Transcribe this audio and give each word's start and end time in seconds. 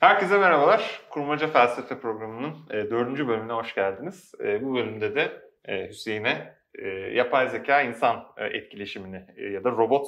Herkese 0.00 0.38
merhabalar. 0.38 1.00
Kurmaca 1.10 1.46
Felsefe 1.48 2.00
Programı'nın 2.00 2.54
e, 2.70 2.90
dördüncü 2.90 3.28
bölümüne 3.28 3.52
hoş 3.52 3.74
geldiniz. 3.74 4.32
E, 4.40 4.64
bu 4.64 4.74
bölümde 4.74 5.14
de 5.14 5.42
e, 5.64 5.88
Hüseyin'e 5.88 6.56
yapay 7.12 7.48
zeka 7.48 7.82
insan 7.82 8.24
etkileşimini 8.36 9.26
ya 9.52 9.64
da 9.64 9.70
robot 9.70 10.06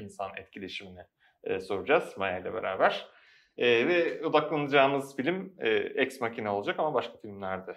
insan 0.00 0.30
etkileşimini 0.36 1.00
soracağız 1.60 2.14
Maya 2.16 2.38
ile 2.38 2.54
beraber. 2.54 3.06
Ve 3.58 4.26
odaklanacağımız 4.26 5.16
film 5.16 5.52
Ex 5.94 6.20
Machina 6.20 6.56
olacak 6.56 6.78
ama 6.78 6.94
başka 6.94 7.18
filmlerde 7.18 7.76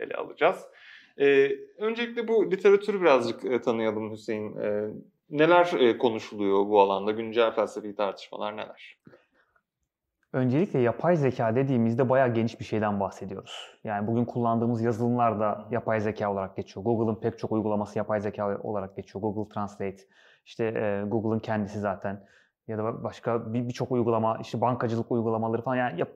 ele 0.00 0.14
alacağız. 0.14 0.66
Öncelikle 1.78 2.28
bu 2.28 2.50
literatürü 2.50 3.00
birazcık 3.00 3.64
tanıyalım 3.64 4.12
Hüseyin. 4.12 4.56
Neler 5.30 5.98
konuşuluyor 5.98 6.66
bu 6.66 6.80
alanda? 6.80 7.10
Güncel 7.10 7.54
felsefi 7.54 7.94
tartışmalar 7.94 8.56
neler? 8.56 8.98
Öncelikle 10.32 10.78
yapay 10.78 11.16
zeka 11.16 11.54
dediğimizde 11.54 12.08
bayağı 12.08 12.34
geniş 12.34 12.60
bir 12.60 12.64
şeyden 12.64 13.00
bahsediyoruz. 13.00 13.78
Yani 13.84 14.06
bugün 14.06 14.24
kullandığımız 14.24 14.82
yazılımlar 14.82 15.40
da 15.40 15.68
yapay 15.70 16.00
zeka 16.00 16.32
olarak 16.32 16.56
geçiyor. 16.56 16.84
Google'ın 16.84 17.20
pek 17.20 17.38
çok 17.38 17.52
uygulaması 17.52 17.98
yapay 17.98 18.20
zeka 18.20 18.58
olarak 18.62 18.96
geçiyor. 18.96 19.22
Google 19.22 19.54
Translate, 19.54 20.02
işte 20.44 20.70
Google'ın 21.08 21.38
kendisi 21.38 21.80
zaten 21.80 22.26
ya 22.70 22.78
da 22.78 23.04
başka 23.04 23.54
birçok 23.54 23.90
bir 23.90 23.94
uygulama, 23.94 24.38
işte 24.42 24.60
bankacılık 24.60 25.10
uygulamaları 25.12 25.62
falan 25.62 25.76
yani 25.76 26.00
yap, 26.00 26.08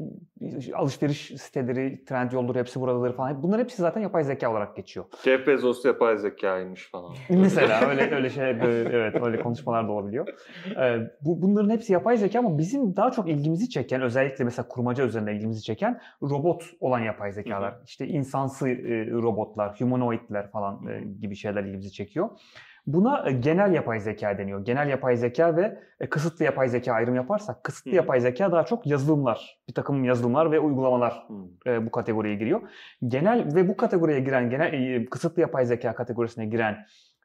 alışveriş 0.74 1.32
siteleri, 1.38 2.04
Trendyol'dur 2.04 2.56
hepsi 2.56 2.80
buradadır 2.80 3.16
falan. 3.16 3.42
Bunlar 3.42 3.60
hepsi 3.60 3.82
zaten 3.82 4.00
yapay 4.00 4.24
zeka 4.24 4.50
olarak 4.50 4.76
geçiyor. 4.76 5.06
Jeff 5.24 5.46
Bezos 5.46 5.84
yapay 5.84 6.16
zekaymış 6.16 6.90
falan. 6.90 7.14
Mesela 7.28 7.88
öyle 7.88 8.14
öyle 8.14 8.30
şey 8.30 8.50
evet 8.50 9.14
öyle 9.22 9.40
konuşmalar 9.40 9.88
da 9.88 9.92
olabiliyor. 9.92 10.28
Ee, 10.80 11.10
bu 11.20 11.42
bunların 11.42 11.70
hepsi 11.70 11.92
yapay 11.92 12.16
zeka 12.16 12.38
ama 12.38 12.58
bizim 12.58 12.96
daha 12.96 13.10
çok 13.10 13.28
ilgimizi 13.28 13.68
çeken 13.68 14.02
özellikle 14.02 14.44
mesela 14.44 14.68
kurmaca 14.68 15.04
üzerinde 15.04 15.32
ilgimizi 15.32 15.62
çeken 15.62 16.00
robot 16.22 16.64
olan 16.80 17.00
yapay 17.00 17.32
zekalar. 17.32 17.72
Hı 17.72 17.76
hı. 17.76 17.82
İşte 17.84 18.06
insansı 18.06 18.68
e, 18.68 19.10
robotlar, 19.10 19.80
humanoidler 19.80 20.50
falan 20.50 20.86
e, 20.86 21.04
gibi 21.20 21.36
şeyler 21.36 21.64
ilgimizi 21.64 21.92
çekiyor. 21.92 22.28
Buna 22.86 23.28
e, 23.28 23.32
genel 23.32 23.72
yapay 23.72 24.00
zeka 24.00 24.38
deniyor. 24.38 24.64
Genel 24.64 24.88
yapay 24.88 25.16
zeka 25.16 25.56
ve 25.56 25.78
e, 26.00 26.08
kısıtlı 26.08 26.44
yapay 26.44 26.68
zeka 26.68 26.92
ayrım 26.92 27.14
yaparsak 27.14 27.64
kısıtlı 27.64 27.90
hmm. 27.90 27.96
yapay 27.96 28.20
zeka 28.20 28.52
daha 28.52 28.64
çok 28.64 28.86
yazılımlar, 28.86 29.58
bir 29.68 29.74
takım 29.74 30.04
yazılımlar 30.04 30.52
ve 30.52 30.60
uygulamalar 30.60 31.24
hmm. 31.28 31.86
bu 31.86 31.90
kategoriye 31.90 32.34
giriyor. 32.34 32.60
Genel 33.08 33.54
ve 33.54 33.68
bu 33.68 33.76
kategoriye 33.76 34.20
giren 34.20 34.50
genel 34.50 35.06
kısıtlı 35.06 35.42
yapay 35.42 35.66
zeka 35.66 35.94
kategorisine 35.94 36.46
giren 36.46 36.76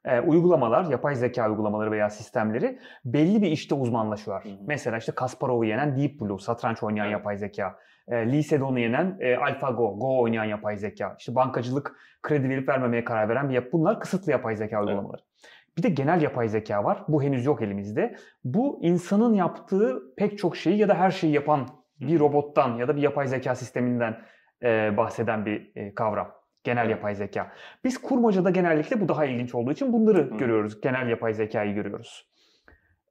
e, 0.05 0.19
uygulamalar, 0.19 0.85
yapay 0.85 1.15
zeka 1.15 1.49
uygulamaları 1.49 1.91
veya 1.91 2.09
sistemleri 2.09 2.79
belli 3.05 3.41
bir 3.41 3.47
işte 3.47 3.75
uzmanlaşıyor. 3.75 4.45
Hı 4.45 4.49
Mesela 4.67 4.97
işte 4.97 5.11
Kasparov'u 5.11 5.65
yenen 5.65 5.97
Deep 5.97 6.21
Blue, 6.21 6.39
satranç 6.39 6.83
oynayan 6.83 7.05
evet. 7.05 7.17
yapay 7.17 7.37
zeka. 7.37 7.79
E, 8.09 8.31
Lee 8.31 8.43
Sedol'u 8.43 8.79
yenen 8.79 9.17
e, 9.19 9.35
AlphaGo, 9.35 9.99
Go 9.99 10.21
oynayan 10.21 10.45
yapay 10.45 10.77
zeka. 10.77 11.15
İşte 11.19 11.35
bankacılık 11.35 11.95
kredi 12.21 12.49
verip 12.49 12.69
vermemeye 12.69 13.03
karar 13.03 13.29
veren 13.29 13.49
bir 13.49 13.53
yap. 13.53 13.65
Bunlar 13.73 13.99
kısıtlı 13.99 14.31
yapay 14.31 14.55
zeka 14.55 14.79
uygulamaları. 14.79 15.21
Evet. 15.21 15.77
Bir 15.77 15.83
de 15.83 15.89
genel 15.89 16.21
yapay 16.21 16.49
zeka 16.49 16.83
var. 16.83 17.03
Bu 17.07 17.23
henüz 17.23 17.45
yok 17.45 17.61
elimizde. 17.61 18.15
Bu 18.43 18.79
insanın 18.81 19.33
yaptığı 19.33 20.01
pek 20.17 20.37
çok 20.37 20.57
şeyi 20.57 20.77
ya 20.77 20.87
da 20.89 20.95
her 20.95 21.11
şeyi 21.11 21.33
yapan 21.33 21.67
bir 21.99 22.19
robottan 22.19 22.77
ya 22.77 22.87
da 22.87 22.95
bir 22.95 23.01
yapay 23.01 23.27
zeka 23.27 23.55
sisteminden 23.55 24.17
e, 24.63 24.97
bahseden 24.97 25.45
bir 25.45 25.71
e, 25.75 25.95
kavram. 25.95 26.31
Genel 26.63 26.89
yapay 26.89 27.15
zeka. 27.15 27.51
Biz 27.83 27.97
kurmacada 27.97 28.49
genellikle 28.49 29.01
bu 29.01 29.09
daha 29.09 29.25
ilginç 29.25 29.55
olduğu 29.55 29.71
için 29.71 29.93
bunları 29.93 30.31
Hı. 30.31 30.37
görüyoruz. 30.37 30.81
Genel 30.81 31.09
yapay 31.09 31.33
zekayı 31.33 31.73
görüyoruz. 31.73 32.29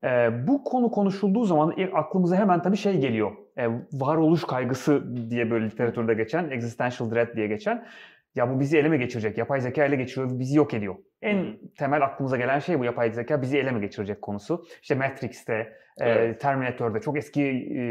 E, 0.04 0.30
bu 0.46 0.64
konu 0.64 0.90
konuşulduğu 0.90 1.44
zaman 1.44 1.74
aklımıza 1.94 2.36
hemen 2.36 2.62
tabii 2.62 2.76
şey 2.76 3.00
geliyor. 3.00 3.32
E, 3.58 3.68
varoluş 3.92 4.44
kaygısı 4.44 5.04
diye 5.30 5.50
böyle 5.50 5.66
literatürde 5.66 6.14
geçen, 6.14 6.50
existential 6.50 7.10
dread 7.10 7.36
diye 7.36 7.46
geçen 7.46 7.86
ya 8.34 8.50
bu 8.50 8.60
bizi 8.60 8.78
ele 8.78 8.88
mi 8.88 8.98
geçirecek? 8.98 9.38
Yapay 9.38 9.60
zeka 9.60 9.84
ele 9.84 9.96
geçiriyor, 9.96 10.38
bizi 10.38 10.56
yok 10.58 10.74
ediyor. 10.74 10.94
En 11.22 11.58
temel 11.78 12.02
aklımıza 12.02 12.36
gelen 12.36 12.58
şey 12.58 12.78
bu 12.78 12.84
yapay 12.84 13.10
zeka 13.10 13.42
bizi 13.42 13.58
ele 13.58 13.70
mi 13.70 13.80
geçirecek 13.80 14.22
konusu. 14.22 14.64
İşte 14.82 14.94
Matrix'te, 14.94 15.52
e, 15.52 15.74
evet. 15.98 16.36
e, 16.36 16.38
Terminator'da 16.38 17.00
çok 17.00 17.18
eski 17.18 17.42
e, 17.42 17.82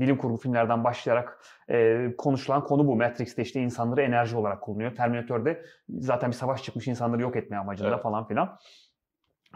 bilim 0.00 0.16
kurgu 0.16 0.36
filmlerden 0.36 0.84
başlayarak 0.84 1.38
e, 1.70 2.08
konuşulan 2.18 2.64
konu 2.64 2.86
bu. 2.86 2.96
Matrix'te 2.96 3.42
işte 3.42 3.60
insanları 3.60 4.02
enerji 4.02 4.36
olarak 4.36 4.62
kullanıyor. 4.62 4.94
Terminator'da 4.94 5.56
zaten 5.88 6.30
bir 6.30 6.36
savaş 6.36 6.62
çıkmış 6.62 6.88
insanları 6.88 7.22
yok 7.22 7.36
etme 7.36 7.56
amacında 7.56 7.88
evet. 7.88 8.02
falan 8.02 8.28
filan. 8.28 8.58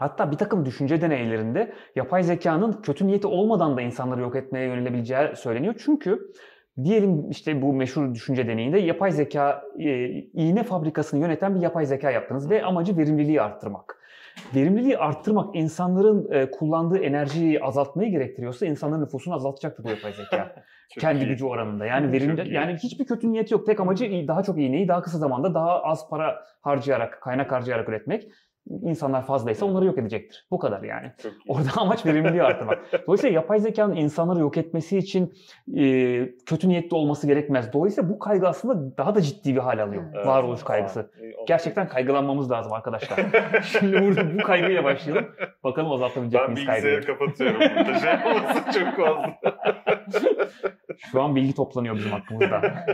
Hatta 0.01 0.31
bir 0.31 0.37
takım 0.37 0.65
düşünce 0.65 1.01
deneylerinde 1.01 1.73
yapay 1.95 2.23
zekanın 2.23 2.71
kötü 2.71 3.07
niyeti 3.07 3.27
olmadan 3.27 3.77
da 3.77 3.81
insanları 3.81 4.21
yok 4.21 4.35
etmeye 4.35 4.65
yönelebileceği 4.67 5.35
söyleniyor. 5.35 5.75
Çünkü 5.85 6.31
Diyelim 6.83 7.29
işte 7.29 7.61
bu 7.61 7.73
meşhur 7.73 8.13
düşünce 8.13 8.47
deneyinde 8.47 8.79
yapay 8.79 9.11
zeka, 9.11 9.63
e, 9.79 10.07
iğne 10.19 10.63
fabrikasını 10.63 11.19
yöneten 11.19 11.55
bir 11.55 11.61
yapay 11.61 11.85
zeka 11.85 12.11
yaptınız 12.11 12.49
ve 12.49 12.63
amacı 12.63 12.97
verimliliği 12.97 13.41
arttırmak. 13.41 13.97
Verimliliği 14.55 14.97
arttırmak 14.97 15.55
insanların 15.55 16.31
e, 16.31 16.51
kullandığı 16.51 16.97
enerjiyi 16.97 17.63
azaltmayı 17.63 18.11
gerektiriyorsa 18.11 18.65
insanların 18.65 19.01
nüfusunu 19.01 19.35
azaltacaktır 19.35 19.83
bu 19.83 19.89
yapay 19.89 20.13
zeka. 20.13 20.55
Kendi 20.99 21.23
iyi. 21.23 21.27
gücü 21.27 21.45
oranında. 21.45 21.85
Yani 21.85 22.11
verimli 22.11 22.53
yani 22.53 22.75
hiçbir 22.75 23.05
kötü 23.05 23.31
niyeti 23.31 23.53
yok. 23.53 23.65
Tek 23.65 23.79
amacı 23.79 24.27
daha 24.27 24.43
çok 24.43 24.59
iğneyi 24.59 24.87
daha 24.87 25.01
kısa 25.01 25.17
zamanda 25.17 25.53
daha 25.53 25.83
az 25.83 26.09
para 26.09 26.43
harcayarak, 26.61 27.21
kaynak 27.21 27.51
harcayarak 27.51 27.89
üretmek 27.89 28.31
insanlar 28.69 29.25
fazlaysa 29.25 29.65
onları 29.65 29.85
yok 29.85 29.97
edecektir. 29.97 30.47
Bu 30.51 30.59
kadar 30.59 30.83
yani. 30.83 31.11
Orada 31.47 31.69
amaç 31.77 32.05
verimliliği 32.05 32.43
arttırmak. 32.43 32.79
Dolayısıyla 33.07 33.35
yapay 33.35 33.59
zekanın 33.59 33.95
insanları 33.95 34.39
yok 34.39 34.57
etmesi 34.57 34.97
için 34.97 35.33
e, 35.77 35.83
kötü 36.45 36.69
niyetli 36.69 36.95
olması 36.95 37.27
gerekmez. 37.27 37.73
Dolayısıyla 37.73 38.09
bu 38.09 38.19
kaygı 38.19 38.47
aslında 38.47 38.97
daha 38.97 39.15
da 39.15 39.21
ciddi 39.21 39.55
bir 39.55 39.59
hal 39.61 39.79
alıyor. 39.79 40.03
Evet, 40.15 40.27
varoluş 40.27 40.63
kaygısı. 40.63 41.11
Gerçekten 41.47 41.87
kaygılanmamız 41.87 42.51
lazım 42.51 42.73
arkadaşlar. 42.73 43.19
Şimdi 43.63 44.01
burada 44.01 44.37
bu 44.39 44.43
kaygıyla 44.43 44.83
başlayalım. 44.83 45.25
Bakalım 45.63 45.91
azaltabilecek 45.91 46.49
miyiz 46.49 46.65
kaygıyı. 46.65 46.93
Ben 46.93 47.01
bilgisayarı 47.01 47.19
kapatıyorum 47.19 47.59
burada. 47.59 47.99
Şey 47.99 48.31
olmasın 48.31 48.71
çok 48.79 49.05
fazla. 49.05 49.39
Şu 51.11 51.21
an 51.21 51.35
bilgi 51.35 51.55
toplanıyor 51.55 51.95
bizim 51.95 52.11
hakkımızda. 52.11 52.85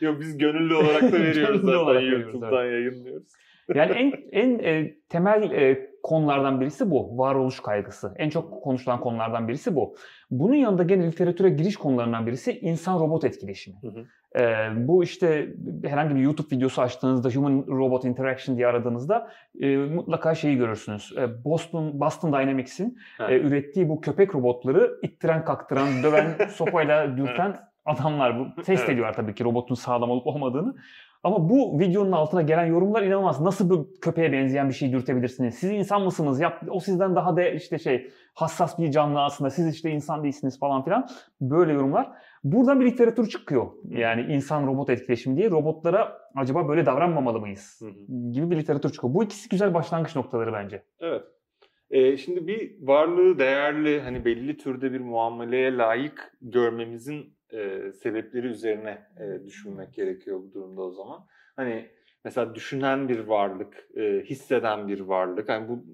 Yok 0.00 0.20
biz 0.20 0.38
gönüllü 0.38 0.74
olarak 0.74 1.02
da 1.02 1.12
veriyoruz 1.12 1.60
zaten 1.60 2.00
YouTube'dan 2.00 2.64
yayınlıyoruz. 2.64 3.32
Yani 3.74 3.92
en 3.92 4.12
en 4.32 4.58
e, 4.58 4.94
temel 5.08 5.50
e, 5.50 5.88
konulardan 6.02 6.60
birisi 6.60 6.90
bu. 6.90 7.18
Varoluş 7.18 7.60
kaygısı. 7.60 8.14
En 8.16 8.30
çok 8.30 8.62
konuşulan 8.62 9.00
konulardan 9.00 9.48
birisi 9.48 9.74
bu. 9.74 9.96
Bunun 10.30 10.54
yanında 10.54 10.82
gene 10.82 11.06
literatüre 11.06 11.50
giriş 11.50 11.76
konularından 11.76 12.26
birisi 12.26 12.58
insan-robot 12.60 13.24
etkileşimi. 13.24 13.76
Hı 13.82 13.88
hı. 13.88 14.06
E, 14.42 14.70
bu 14.88 15.04
işte 15.04 15.48
herhangi 15.84 16.14
bir 16.14 16.20
YouTube 16.20 16.56
videosu 16.56 16.82
açtığınızda 16.82 17.28
Human 17.28 17.64
Robot 17.68 18.04
Interaction 18.04 18.56
diye 18.56 18.66
aradığınızda 18.66 19.30
e, 19.60 19.76
mutlaka 19.76 20.34
şeyi 20.34 20.56
görürsünüz. 20.56 21.12
E, 21.18 21.44
Boston 21.44 22.00
Boston 22.00 22.32
Dynamics'in 22.32 22.98
e, 23.28 23.38
ürettiği 23.38 23.88
bu 23.88 24.00
köpek 24.00 24.34
robotları 24.34 24.98
ittiren, 25.02 25.44
kaktıran, 25.44 25.88
döven, 26.02 26.48
sopayla 26.48 27.16
dürten 27.16 27.60
adamlar. 27.84 28.38
Bu 28.38 28.62
test 28.62 28.80
evet. 28.80 28.90
ediyorlar 28.90 29.14
tabii 29.14 29.34
ki 29.34 29.44
robotun 29.44 29.74
sağlam 29.74 30.10
olup 30.10 30.26
olmadığını. 30.26 30.74
Ama 31.22 31.48
bu 31.48 31.78
videonun 31.78 32.12
altına 32.12 32.42
gelen 32.42 32.66
yorumlar 32.66 33.02
inanılmaz. 33.02 33.40
Nasıl 33.40 33.70
bir 33.70 34.00
köpeğe 34.00 34.32
benzeyen 34.32 34.68
bir 34.68 34.74
şey 34.74 34.92
dürtebilirsiniz? 34.92 35.54
Siz 35.54 35.70
insan 35.70 36.02
mısınız? 36.02 36.40
Yap, 36.40 36.62
o 36.70 36.80
sizden 36.80 37.16
daha 37.16 37.36
da 37.36 37.48
işte 37.48 37.78
şey 37.78 38.10
hassas 38.34 38.78
bir 38.78 38.90
canlı 38.90 39.20
aslında. 39.20 39.50
Siz 39.50 39.74
işte 39.74 39.90
insan 39.90 40.24
değilsiniz 40.24 40.58
falan 40.58 40.84
filan. 40.84 41.08
Böyle 41.40 41.72
yorumlar. 41.72 42.08
Buradan 42.44 42.80
bir 42.80 42.86
literatür 42.86 43.28
çıkıyor. 43.28 43.66
Yani 43.88 44.32
insan 44.32 44.66
robot 44.66 44.90
etkileşimi 44.90 45.36
diye 45.36 45.50
robotlara 45.50 46.18
acaba 46.36 46.68
böyle 46.68 46.86
davranmamalı 46.86 47.40
mıyız? 47.40 47.82
Gibi 48.30 48.50
bir 48.50 48.56
literatür 48.56 48.90
çıkıyor. 48.90 49.14
Bu 49.14 49.24
ikisi 49.24 49.48
güzel 49.48 49.74
başlangıç 49.74 50.16
noktaları 50.16 50.52
bence. 50.52 50.82
Evet. 51.00 51.22
Ee, 51.90 52.16
şimdi 52.16 52.46
bir 52.46 52.76
varlığı 52.80 53.38
değerli 53.38 54.00
hani 54.00 54.24
belli 54.24 54.56
türde 54.56 54.92
bir 54.92 55.00
muameleye 55.00 55.76
layık 55.76 56.32
görmemizin 56.42 57.37
e, 57.52 57.92
sebepleri 57.92 58.46
üzerine 58.46 59.06
e, 59.20 59.44
düşünmek 59.44 59.94
gerekiyor 59.94 60.40
bu 60.42 60.52
durumda 60.52 60.82
o 60.82 60.90
zaman. 60.90 61.26
Hani 61.56 61.88
mesela 62.24 62.54
düşünen 62.54 63.08
bir 63.08 63.18
varlık, 63.18 63.88
e, 63.96 64.22
hisseden 64.24 64.88
bir 64.88 65.00
varlık. 65.00 65.48
Hani 65.48 65.68
bu 65.68 65.84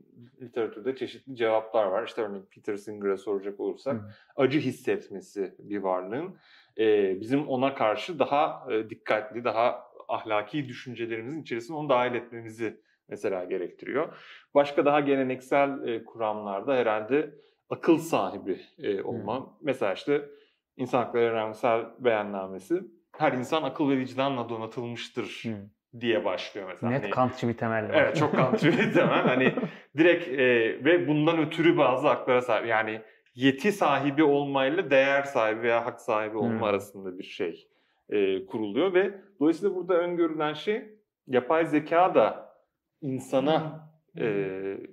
literatürde 0.43 0.97
çeşitli 0.97 1.37
cevaplar 1.37 1.85
var. 1.87 2.07
İşte 2.07 2.23
örneğin 2.23 2.47
Peter 2.55 2.77
Singer'a 2.77 3.17
soracak 3.17 3.61
olursak 3.61 3.95
Hı. 3.95 4.09
acı 4.37 4.59
hissetmesi 4.59 5.55
bir 5.59 5.79
varlığın 5.79 6.37
e, 6.79 7.21
bizim 7.21 7.49
ona 7.49 7.75
karşı 7.75 8.19
daha 8.19 8.67
e, 8.73 8.91
dikkatli, 8.91 9.45
daha 9.45 9.85
ahlaki 10.09 10.69
düşüncelerimizin 10.69 11.43
içerisine 11.43 11.77
onu 11.77 11.89
dahil 11.89 12.15
etmemizi 12.15 12.81
mesela 13.09 13.45
gerektiriyor. 13.45 14.17
Başka 14.55 14.85
daha 14.85 15.01
geleneksel 15.01 15.89
e, 15.89 16.05
kuramlarda 16.05 16.77
herhalde 16.77 17.35
akıl 17.71 17.99
sahibi 17.99 18.61
e, 18.79 19.03
olma. 19.03 19.41
Hı. 19.41 19.47
Mesela 19.63 19.93
işte 19.93 20.29
İnsan 20.77 20.99
Hakları 20.99 21.25
Evrensel 21.25 21.87
Beyannamesi 21.99 22.83
her 23.19 23.33
insan 23.33 23.63
akıl 23.63 23.91
ve 23.91 23.99
vicdanla 23.99 24.49
donatılmıştır 24.49 25.41
hmm. 25.43 26.01
diye 26.01 26.25
başlıyor 26.25 26.69
mesela. 26.69 26.93
Net 26.93 27.03
hani, 27.03 27.11
kantçı 27.11 27.49
bir 27.49 27.57
temel 27.57 27.89
var. 27.89 27.95
Evet 27.95 28.17
çok 28.17 28.35
kantçı 28.35 28.73
bir 28.73 28.93
temel. 28.95 29.23
Hani 29.23 29.55
direkt 29.97 30.29
e, 30.29 30.47
ve 30.85 31.09
bundan 31.09 31.39
ötürü 31.39 31.79
bazı 31.79 32.09
haklara 32.09 32.43
sahip. 32.43 32.67
Yani 32.67 33.01
yeti 33.35 33.73
sahibi 33.73 34.25
olmayla 34.25 34.91
değer 34.91 35.23
sahibi 35.23 35.63
veya 35.63 35.87
hak 35.87 36.01
sahibi 36.01 36.37
olma 36.37 36.55
Hmm. 36.55 36.63
arasında 36.63 37.19
bir 37.19 37.25
şey 37.25 37.69
e, 38.09 38.47
kuruluyor 38.47 38.95
ve 38.95 39.21
dolayısıyla 39.41 39.75
burada 39.75 39.95
öngörülen 39.95 40.53
şey 40.53 40.99
yapay 41.27 41.67
zeka 41.67 42.15
da 42.15 42.55
insana 43.01 43.89
e, 44.21 44.27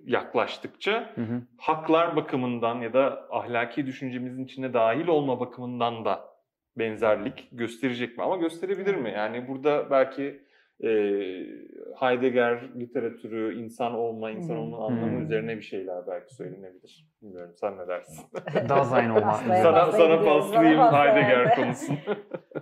yaklaştıkça 0.05 1.11
Hı 1.15 1.21
hı. 1.21 1.41
haklar 1.57 2.15
bakımından 2.15 2.81
ya 2.81 2.93
da 2.93 3.27
ahlaki 3.31 3.85
düşüncemizin 3.85 4.45
içine 4.45 4.73
dahil 4.73 5.07
olma 5.07 5.39
bakımından 5.39 6.05
da 6.05 6.19
benzerlik 6.77 7.49
gösterecek 7.51 8.17
mi? 8.17 8.23
Ama 8.23 8.37
gösterebilir 8.37 8.95
mi? 8.95 9.11
Yani 9.15 9.47
burada 9.47 9.91
belki 9.91 10.41
e, 10.83 10.89
Heidegger 11.99 12.61
literatürü, 12.79 13.63
insan 13.63 13.93
olma, 13.93 14.31
insan 14.31 14.57
olma 14.57 14.85
anlamı 14.85 15.11
Hmm. 15.11 15.21
üzerine 15.21 15.57
bir 15.57 15.61
şeyler 15.61 16.07
belki 16.07 16.35
söylenebilir. 16.35 17.05
Bilmiyorum 17.21 17.53
sen 17.55 17.77
ne 17.77 17.87
dersin? 17.87 18.25
Dasein 18.69 19.09
olma. 19.09 19.33
Sana 19.33 19.91
sana 19.91 20.23
paslayayım. 20.23 20.79
Heidegger 20.79 21.55
konusunu. 21.55 21.97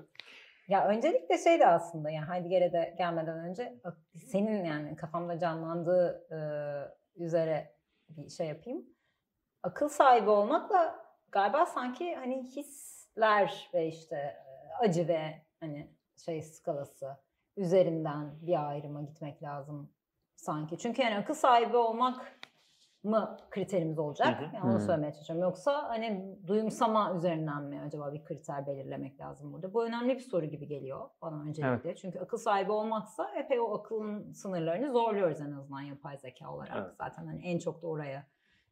Ya 0.69 0.87
öncelikle 0.87 1.37
şey 1.37 1.59
de 1.59 1.67
aslında 1.67 2.09
yani 2.09 2.29
Heidegger'e 2.29 2.73
de 2.73 2.95
gelmeden 2.97 3.39
önce 3.39 3.81
senin 4.15 4.63
yani 4.65 4.95
kafamda 4.95 5.39
canlandığı 5.39 6.27
e, 6.31 6.39
üzere 7.23 7.75
bir 8.09 8.29
şey 8.29 8.47
yapayım. 8.47 8.85
Akıl 9.63 9.89
sahibi 9.89 10.29
olmakla 10.29 11.05
galiba 11.31 11.65
sanki 11.65 12.15
hani 12.15 12.43
hisler 12.43 13.69
ve 13.73 13.87
işte 13.87 14.37
acı 14.79 15.07
ve 15.07 15.21
hani 15.59 15.95
şey 16.25 16.41
skalası 16.41 17.17
üzerinden 17.57 18.31
bir 18.41 18.69
ayrıma 18.69 19.01
gitmek 19.01 19.43
lazım 19.43 19.93
sanki. 20.35 20.77
Çünkü 20.77 21.01
yani 21.01 21.17
akıl 21.17 21.33
sahibi 21.33 21.77
olmak 21.77 22.39
mı 23.03 23.37
kriterimiz 23.49 23.99
olacak? 23.99 24.41
Hı 24.41 24.45
hı. 24.45 24.55
Yani 24.55 24.71
onu 24.71 24.79
Hı. 24.79 24.85
söylemeye 24.85 25.13
çalışıyorum. 25.13 25.43
Yoksa 25.43 25.89
hani 25.89 26.37
duyumsama 26.47 27.13
üzerinden 27.15 27.63
mi 27.63 27.81
acaba 27.85 28.13
bir 28.13 28.23
kriter 28.23 28.67
belirlemek 28.67 29.19
lazım 29.19 29.53
burada? 29.53 29.73
Bu 29.73 29.85
önemli 29.85 30.15
bir 30.15 30.19
soru 30.19 30.45
gibi 30.45 30.67
geliyor 30.67 31.09
bana 31.21 31.41
öncelikle. 31.41 31.95
Çünkü 31.95 32.19
akıl 32.19 32.37
sahibi 32.37 32.71
olmaksa 32.71 33.31
epey 33.35 33.59
o 33.59 33.73
akılın 33.73 34.31
sınırlarını 34.31 34.91
zorluyoruz 34.91 35.41
en 35.41 35.51
azından 35.51 35.81
yapay 35.81 36.17
zeka 36.17 36.53
olarak. 36.53 36.77
Evet. 36.77 36.95
Zaten 36.97 37.25
hani 37.25 37.41
en 37.41 37.59
çok 37.59 37.81
da 37.81 37.87
oraya 37.87 38.25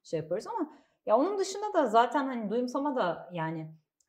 şey 0.03 0.19
yapıyoruz 0.19 0.47
ama 0.47 0.69
ya 1.05 1.17
onun 1.17 1.37
dışında 1.37 1.73
da 1.73 1.85
zaten 1.85 2.25
hani 2.25 2.49
duyumsama 2.49 2.95
da 2.95 3.29
yani 3.31 3.67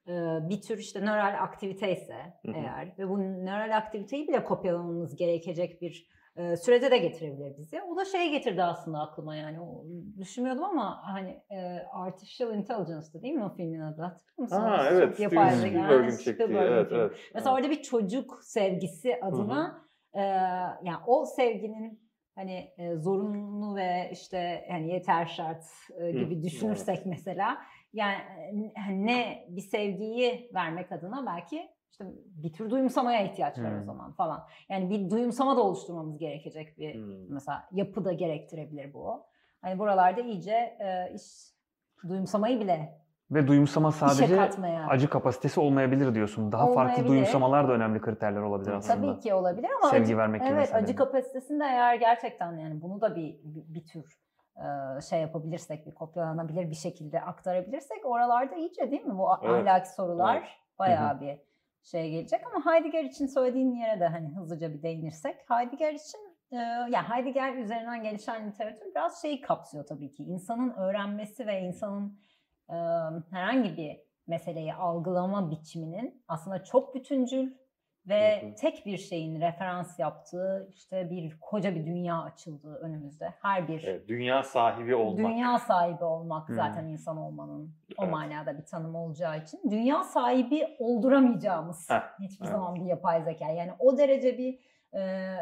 e, 0.09 0.39
bir 0.49 0.63
tür 0.63 0.79
işte 0.79 1.01
nöral 1.01 1.43
aktivite 1.43 1.93
ise 1.93 2.17
eğer 2.45 2.93
ve 2.99 3.09
bu 3.09 3.19
nöral 3.19 3.77
aktiviteyi 3.77 4.29
bile 4.29 4.45
kopyalamamız 4.45 5.17
gerekecek 5.17 5.83
bir 5.83 6.09
e, 6.39 6.57
sürede 6.57 6.91
de 6.91 6.99
getirebilir 6.99 7.59
bizi. 7.59 7.83
O 7.83 7.97
da 7.97 8.05
şey 8.05 8.31
getirdi 8.31 8.63
aslında 8.63 8.99
aklıma 8.99 9.37
yani 9.37 9.61
o, 9.61 9.85
düşünmüyordum 10.19 10.65
ama 10.65 11.01
hani 11.03 11.43
e, 11.51 11.87
Artificial 11.93 12.55
Intelligence'dı 12.55 13.23
değil 13.23 13.35
mi 13.35 13.45
o 13.45 13.49
filmin 13.49 13.81
adı? 13.81 14.03
Hatırlıyor 14.03 14.39
musunuz? 14.39 14.63
Aa 14.63 14.79
Çok 14.79 14.93
evet, 14.93 15.21
yapay 15.21 15.57
zeka. 15.57 15.79
Yani 15.79 16.19
çektiği. 16.19 16.57
Evet, 16.57 16.89
evet. 16.93 17.13
Mesela 17.35 17.55
orada 17.55 17.71
bir 17.71 17.83
çocuk 17.83 18.45
sevgisi 18.45 19.21
adına 19.23 19.89
e, 20.15 20.21
yani 20.83 20.97
o 21.07 21.25
sevginin 21.25 22.09
hani 22.35 22.71
e, 22.79 22.97
zorunlu 22.97 23.77
ve 23.77 24.11
işte 24.13 24.67
yani 24.71 24.93
yeter 24.93 25.27
şart 25.27 25.65
e, 26.01 26.11
gibi 26.11 26.39
Hı, 26.39 26.43
düşünürsek 26.43 27.07
mesela 27.07 27.59
yani 27.93 28.19
hani 28.77 29.07
ne 29.07 29.47
bir 29.49 29.61
sevgiyi 29.61 30.51
vermek 30.55 30.93
adına 30.93 31.27
belki 31.27 31.69
işte 31.91 32.05
bir 32.27 32.53
tür 32.53 32.71
duyumsamaya 32.71 33.23
ihtiyaç 33.23 33.59
var 33.59 33.73
o 33.73 33.77
Hmm. 33.77 33.85
zaman 33.85 34.13
falan. 34.13 34.47
Yani 34.69 34.91
bir 34.91 35.11
duyumsama 35.11 35.57
da 35.57 35.63
oluşturmamız 35.63 36.19
gerekecek 36.19 36.79
bir 36.79 36.95
Hmm. 36.95 37.33
mesela 37.35 37.69
yapı 37.73 38.05
da 38.05 38.13
gerektirebilir 38.13 38.95
bu. 38.95 39.27
Hani 39.63 39.79
buralarda 39.79 40.21
iyice 40.21 40.53
e, 40.81 41.15
iş 41.15 41.23
duyumsamayı 42.09 42.61
bile 42.61 42.99
Ve 43.31 43.47
duyumsama 43.47 43.93
sadece 43.93 44.49
acı 44.89 45.11
kapasitesi 45.11 45.61
olmayabilir 45.61 46.15
diyorsun. 46.15 46.53
Daha 46.53 46.67
farklı 46.67 46.81
Olmayabilir. 46.81 47.09
duyumsamalar 47.09 47.69
da 47.69 47.73
önemli 47.73 48.01
kriterler 48.01 48.41
olabilir 48.41 48.73
aslında. 48.73 49.01
Tabii 49.13 49.21
ki 49.21 49.35
olabilir 49.35 49.69
ama 49.83 49.91
Sevgi 49.91 50.05
acı, 50.05 50.17
vermek 50.17 50.41
gibi 50.43 50.51
evet 50.53 50.75
acı 50.75 50.97
kapasitesinde 50.97 51.65
eğer 51.65 51.95
gerçekten 51.95 52.57
yani 52.59 52.83
bunu 52.83 53.01
da 53.01 53.17
bir 53.17 53.39
bir, 53.45 53.75
bir 53.75 53.87
tür 53.87 54.19
e, 54.57 55.01
şey 55.01 55.21
yapabilirsek, 55.21 55.87
bir 55.87 55.95
kopyalanabilir 55.95 56.71
bir 56.71 56.75
şekilde 56.75 57.21
aktarabilirsek 57.21 58.07
oralarda 58.07 58.55
iyice 58.55 58.91
değil 58.91 59.05
mi 59.05 59.19
bu 59.19 59.29
Evet. 59.43 59.69
ahlaki 59.69 59.95
sorular 59.95 60.37
Evet. 60.37 60.49
bayağı 60.79 61.21
bir 61.21 61.48
şey 61.91 62.11
gelecek 62.11 62.41
ama 62.47 62.67
Heidegger 62.67 63.05
için 63.05 63.27
söylediğin 63.27 63.73
yere 63.73 64.01
de 64.01 64.07
hani 64.07 64.29
hızlıca 64.29 64.75
bir 64.75 64.83
değinirsek 64.83 65.37
Heidegger 65.51 65.93
için 65.93 66.21
e, 66.53 66.57
yani 66.57 67.09
Heidegger 67.09 67.55
üzerinden 67.55 68.03
gelişen 68.03 68.51
literatür 68.51 68.87
biraz 68.95 69.23
şeyi 69.23 69.41
kapsıyor 69.41 69.87
tabii 69.87 70.13
ki. 70.13 70.25
İnsanın 70.25 70.71
öğrenmesi 70.71 71.47
ve 71.47 71.61
insanın 71.61 72.19
e, 72.71 72.77
herhangi 73.31 73.77
bir 73.77 74.01
meseleyi 74.27 74.75
algılama 74.75 75.51
biçiminin 75.51 76.23
aslında 76.29 76.65
çok 76.65 76.95
bütüncül 76.95 77.55
ve 78.09 78.43
Hı 78.43 78.47
hı. 78.47 78.55
tek 78.55 78.87
bir 78.87 78.97
şeyin 78.99 79.41
referans 79.41 79.99
yaptığı 79.99 80.69
işte 80.75 81.11
bir 81.11 81.41
koca 81.41 81.75
bir 81.75 81.87
dünya 81.87 82.23
açıldığı 82.23 82.75
önümüzde. 82.75 83.35
Her 83.43 83.69
bir 83.69 83.85
Evet, 83.87 84.09
dünya 84.09 84.43
sahibi 84.43 84.95
olmak. 84.95 85.17
dünya 85.19 85.59
sahibi 85.59 86.05
olmak 86.05 86.49
Hmm. 86.49 86.57
zaten 86.57 86.85
insan 86.87 87.17
olmanın 87.17 87.75
o 87.99 88.03
Evet. 88.03 88.13
manada 88.13 88.59
bir 88.59 88.65
tanımı 88.65 89.05
olacağı 89.05 89.39
için 89.39 89.61
dünya 89.71 90.05
sahibi 90.05 90.77
olduramayacağımız 90.79 91.91
Heh, 91.91 92.03
hiçbir 92.21 92.45
evet. 92.47 92.53
zaman 92.57 92.75
bir 92.75 92.85
yapay 92.85 93.23
zeka. 93.23 93.49
Yani 93.51 93.73
o 93.79 93.99
derece 93.99 94.39
bir 94.39 94.59
e, 94.95 95.35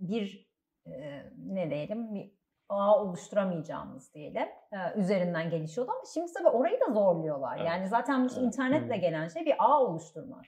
bir 0.00 0.50
e, 0.86 1.22
ne 1.46 1.70
diyelim 1.70 2.14
bir 2.14 2.40
ağ 2.68 3.02
oluşturamayacağımız 3.02 4.14
diyelim 4.14 4.48
e, 4.72 4.78
üzerinden 5.00 5.50
gelişiyordu 5.50 5.90
ama 5.92 6.00
şimdi 6.14 6.32
tabii 6.32 6.48
orayı 6.48 6.80
da 6.80 6.92
zorluyorlar. 6.92 7.56
Evet. 7.56 7.66
Yani 7.68 7.88
zaten 7.88 8.20
Evet. 8.20 8.36
internetle 8.38 8.96
gelen 8.96 9.28
şey 9.28 9.44
bir 9.46 9.54
ağ 9.58 9.80
oluşturmak. 9.80 10.44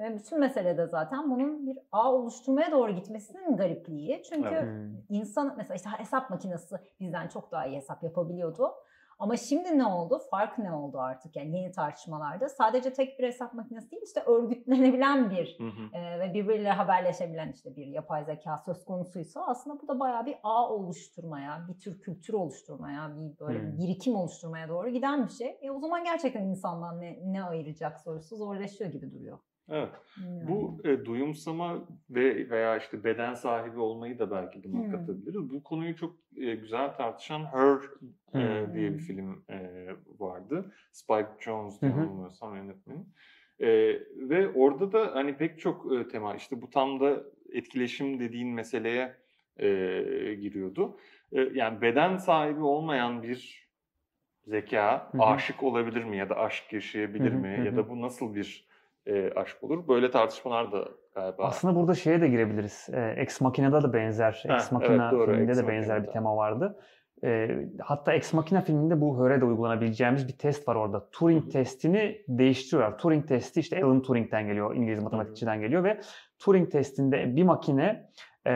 Ve 0.00 0.14
bütün 0.18 0.40
mesele 0.40 0.78
de 0.78 0.86
zaten 0.86 1.30
bunun 1.30 1.66
bir 1.66 1.78
ağ 1.92 2.12
oluşturmaya 2.12 2.70
doğru 2.70 2.92
gitmesinin 2.92 3.56
garipliği. 3.56 4.22
Çünkü 4.22 4.48
Evet. 4.54 4.68
Hmm. 4.68 5.16
insan 5.16 5.54
mesela 5.56 5.74
işte 5.76 5.90
hesap 5.90 6.30
makinesi 6.30 6.76
bizden 7.00 7.28
çok 7.28 7.52
daha 7.52 7.66
iyi 7.66 7.76
hesap 7.76 8.02
yapabiliyordu. 8.02 8.70
Ama 9.18 9.36
şimdi 9.36 9.78
ne 9.78 9.86
oldu? 9.86 10.20
Fark 10.30 10.58
ne 10.58 10.72
oldu 10.72 10.98
artık? 10.98 11.36
Yani 11.36 11.56
yeni 11.56 11.72
tartışmalarda 11.72 12.48
sadece 12.48 12.92
tek 12.92 13.18
bir 13.18 13.26
hesap 13.26 13.54
makinesi 13.54 13.90
değil 13.90 14.02
işte 14.02 14.20
örgütlenebilen 14.26 15.30
bir 15.30 15.56
Hı 15.58 15.64
hı. 15.64 15.96
e, 15.98 16.20
ve 16.20 16.34
birbiriyle 16.34 16.70
haberleşebilen 16.70 17.48
işte 17.52 17.76
bir 17.76 17.86
yapay 17.86 18.24
zeka 18.24 18.58
söz 18.58 18.84
konusuysa 18.84 19.44
aslında 19.46 19.82
bu 19.82 19.88
da 19.88 20.00
bayağı 20.00 20.26
bir 20.26 20.36
ağ 20.42 20.68
oluşturmaya, 20.70 21.66
bir 21.68 21.78
tür 21.78 22.00
kültür 22.00 22.34
oluşturmaya, 22.34 23.16
bir 23.16 23.38
böyle 23.38 23.58
Hmm. 23.60 23.72
bir 23.72 23.78
birikim 23.78 24.14
oluşturmaya 24.16 24.68
doğru 24.68 24.88
giden 24.88 25.24
bir 25.26 25.32
şey. 25.32 25.58
E 25.62 25.70
o 25.70 25.78
zaman 25.78 26.04
gerçekten 26.04 26.42
insandan 26.44 27.00
ne, 27.00 27.18
ne 27.24 27.44
ayıracak 27.44 28.00
sorusu 28.00 28.36
zorlaşıyor 28.36 28.90
gibi 28.90 29.12
duruyor. 29.12 29.38
Evet. 29.70 29.88
Bilmiyorum. 30.16 30.48
Bu 30.82 30.88
e, 30.88 31.04
duyumsama 31.04 31.88
ve 32.10 32.50
veya 32.50 32.76
işte 32.76 33.04
beden 33.04 33.34
sahibi 33.34 33.78
olmayı 33.80 34.18
da 34.18 34.30
belki 34.30 34.64
buna 34.64 34.82
Hmm. 34.82 34.90
katabiliriz. 34.90 35.50
Bu 35.50 35.62
konuyu 35.62 35.96
çok 35.96 36.16
e, 36.36 36.54
güzel 36.54 36.92
tartışan 36.96 37.44
Her 37.44 37.76
e, 38.34 38.66
Hmm. 38.66 38.74
diye 38.74 38.92
bir 38.92 38.98
film 38.98 39.44
e, 39.50 39.86
vardı. 40.18 40.72
Spike 40.92 41.28
Jonze 41.40 41.86
Hı 41.86 41.90
hı. 41.92 41.98
yanılmıyorsam 42.00 42.56
yönetmeni. 42.56 43.04
E, 43.60 43.68
ve 44.28 44.48
orada 44.48 44.92
da 44.92 45.14
hani 45.14 45.36
pek 45.36 45.60
çok 45.60 45.92
e, 45.92 46.08
tema 46.08 46.34
işte 46.34 46.62
bu 46.62 46.70
tam 46.70 47.00
da 47.00 47.24
etkileşim 47.52 48.20
dediğin 48.20 48.48
meseleye 48.48 49.16
e, 49.56 49.68
giriyordu. 50.40 50.96
E, 51.32 51.40
yani 51.40 51.80
beden 51.80 52.16
sahibi 52.16 52.60
olmayan 52.60 53.22
bir 53.22 53.68
zeka 54.46 55.08
Hı 55.12 55.18
hı. 55.18 55.22
aşık 55.22 55.62
olabilir 55.62 56.04
mi 56.04 56.16
ya 56.16 56.28
da 56.28 56.36
aşk 56.36 56.72
yaşayabilir 56.72 57.32
Hı 57.32 57.34
hı, 57.34 57.38
mi 57.38 57.62
ya 57.66 57.76
da 57.76 57.88
bu 57.88 58.00
nasıl 58.00 58.34
bir 58.34 58.69
e, 59.06 59.30
aşk 59.36 59.64
olur? 59.64 59.88
Böyle 59.88 60.10
tartışmalar 60.10 60.72
da 60.72 60.88
galiba. 61.14 61.44
Aslında 61.44 61.76
burada 61.76 61.94
şeye 61.94 62.20
de 62.20 62.28
girebiliriz. 62.28 62.88
E, 62.92 63.14
Ex 63.16 63.40
Machina'da 63.40 63.82
da 63.82 63.92
benzer, 63.92 64.44
Ha, 64.48 64.56
Ex 64.56 64.72
Machina 64.72 65.02
evet, 65.02 65.12
doğru, 65.12 65.30
filminde 65.32 65.50
Ex 65.52 65.58
de 65.58 65.68
benzer 65.68 65.96
bir 65.96 66.00
Machina'da. 66.00 66.12
tema 66.12 66.36
vardı. 66.36 66.78
E, 67.24 67.48
hatta 67.80 68.12
Ex 68.12 68.32
Machina 68.32 68.60
filminde 68.60 69.00
bu 69.00 69.18
Höre 69.18 69.40
de 69.40 69.44
uygulanabileceğimiz 69.44 70.28
bir 70.28 70.38
test 70.38 70.68
var 70.68 70.74
orada. 70.74 71.08
Turing 71.10 71.42
Hı 71.42 71.46
hı. 71.46 71.50
testini 71.50 72.22
değiştiriyorlar. 72.28 72.98
Turing 72.98 73.28
testi 73.28 73.60
işte 73.60 73.84
Alan 73.84 74.02
Turing'den 74.02 74.46
geliyor, 74.46 74.74
İngiliz 74.74 75.02
matematikçiden 75.02 75.60
geliyor 75.60 75.84
ve 75.84 76.00
Turing 76.38 76.72
testinde 76.72 77.36
bir 77.36 77.42
makine 77.42 78.10
e, 78.46 78.52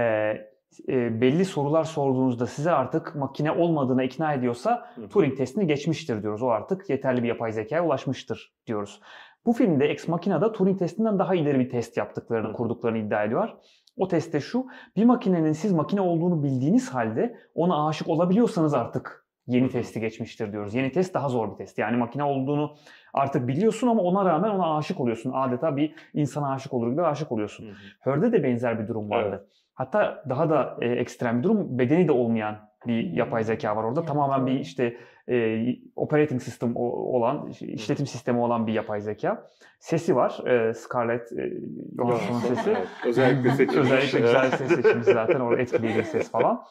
e, 0.88 1.20
belli 1.20 1.44
sorular 1.44 1.84
sorduğunuzda 1.84 2.46
size 2.46 2.70
artık 2.70 3.14
makine 3.14 3.50
olmadığına 3.50 4.02
ikna 4.02 4.32
ediyorsa 4.32 4.90
Hı 4.94 5.00
hı. 5.00 5.08
Turing 5.08 5.36
testini 5.36 5.66
geçmiştir 5.66 6.22
diyoruz. 6.22 6.42
O 6.42 6.48
artık 6.48 6.90
yeterli 6.90 7.22
bir 7.22 7.28
yapay 7.28 7.52
zekaya 7.52 7.84
ulaşmıştır 7.84 8.54
diyoruz. 8.66 9.00
Bu 9.46 9.52
filmde 9.52 9.86
Ex 9.86 10.08
Machina'da 10.08 10.52
Turing 10.52 10.78
testinden 10.78 11.18
daha 11.18 11.34
ileri 11.34 11.58
bir 11.58 11.68
test 11.68 11.96
yaptıklarını, 11.96 12.52
kurduklarını 12.52 12.98
iddia 12.98 13.24
ediyorlar. 13.24 13.56
O 13.96 14.08
testte 14.08 14.40
şu, 14.40 14.66
bir 14.96 15.04
makinenin 15.04 15.52
siz 15.52 15.72
makine 15.72 16.00
olduğunu 16.00 16.42
bildiğiniz 16.42 16.94
halde 16.94 17.36
ona 17.54 17.88
aşık 17.88 18.08
olabiliyorsanız 18.08 18.74
artık 18.74 19.26
yeni 19.46 19.68
testi 19.68 20.00
geçmiştir 20.00 20.52
diyoruz. 20.52 20.74
Yeni 20.74 20.92
test 20.92 21.14
daha 21.14 21.28
zor 21.28 21.52
bir 21.52 21.56
test. 21.56 21.78
Yani 21.78 21.96
makine 21.96 22.24
olduğunu 22.24 22.76
artık 23.14 23.48
biliyorsun 23.48 23.88
ama 23.88 24.02
ona 24.02 24.24
rağmen 24.24 24.50
ona 24.50 24.76
aşık 24.76 25.00
oluyorsun. 25.00 25.32
Adeta 25.34 25.76
bir 25.76 25.94
insana 26.14 26.52
aşık 26.52 26.74
olur 26.74 26.90
gibi 26.90 27.02
aşık 27.02 27.32
oluyorsun. 27.32 27.66
Hör'de 28.00 28.32
de 28.32 28.42
benzer 28.42 28.80
bir 28.80 28.88
durum 28.88 29.10
vardı. 29.10 29.48
Hatta 29.74 30.24
daha 30.28 30.50
da 30.50 30.76
e, 30.80 30.88
ekstrem 30.88 31.38
bir 31.38 31.42
durum 31.42 31.78
bedeni 31.78 32.08
de 32.08 32.12
olmayan 32.12 32.56
bir 32.86 33.12
yapay 33.12 33.44
zeka 33.44 33.76
var 33.76 33.84
orada. 33.84 34.00
Evet, 34.00 34.08
Tamamen 34.08 34.46
bir 34.46 34.60
işte 34.60 34.96
e, 35.28 35.66
operating 35.96 36.42
system 36.42 36.76
olan, 36.76 37.48
işletim 37.60 38.06
sistemi 38.06 38.38
olan 38.38 38.66
bir 38.66 38.72
yapay 38.72 39.00
zeka. 39.00 39.46
Sesi 39.78 40.16
var. 40.16 40.46
E, 40.46 40.74
Scarlett 40.74 41.32
e, 41.32 41.52
Johansson'un 41.96 42.40
sesi. 42.40 42.76
Özellikle 43.06 43.50
seçilmiş. 43.50 43.76
Özellikle 43.76 44.20
güzel 44.20 44.50
ses 44.50 44.74
seçimi 44.74 45.04
zaten. 45.04 45.40
Orada 45.40 45.62
etkileyici 45.62 45.98
bir 45.98 46.04
ses 46.04 46.30
falan. 46.30 46.62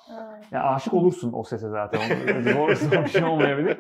Yani 0.51 0.63
aşık 0.63 0.93
olursun 0.93 1.33
o 1.33 1.43
sese 1.43 1.69
zaten. 1.69 1.99
Zor, 2.41 2.75
zor 2.75 3.03
bir 3.03 3.09
şey 3.09 3.23
olmayabilir. 3.23 3.77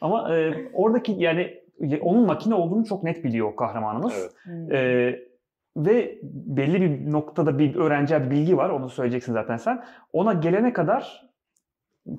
Ama 0.00 0.36
e, 0.36 0.68
oradaki 0.72 1.12
yani 1.12 1.66
onun 2.00 2.26
makine 2.26 2.54
olduğunu 2.54 2.84
çok 2.84 3.02
net 3.02 3.24
biliyor 3.24 3.56
kahramanımız. 3.56 4.36
Evet. 4.48 4.72
Ee, 4.72 5.26
ve 5.76 6.18
belli 6.22 6.80
bir 6.80 7.12
noktada 7.12 7.58
bir 7.58 7.76
öğrenci 7.76 8.14
bir 8.14 8.30
bilgi 8.30 8.56
var. 8.56 8.70
Onu 8.70 8.88
söyleyeceksin 8.88 9.32
zaten 9.32 9.56
sen. 9.56 9.84
Ona 10.12 10.32
gelene 10.32 10.72
kadar 10.72 11.30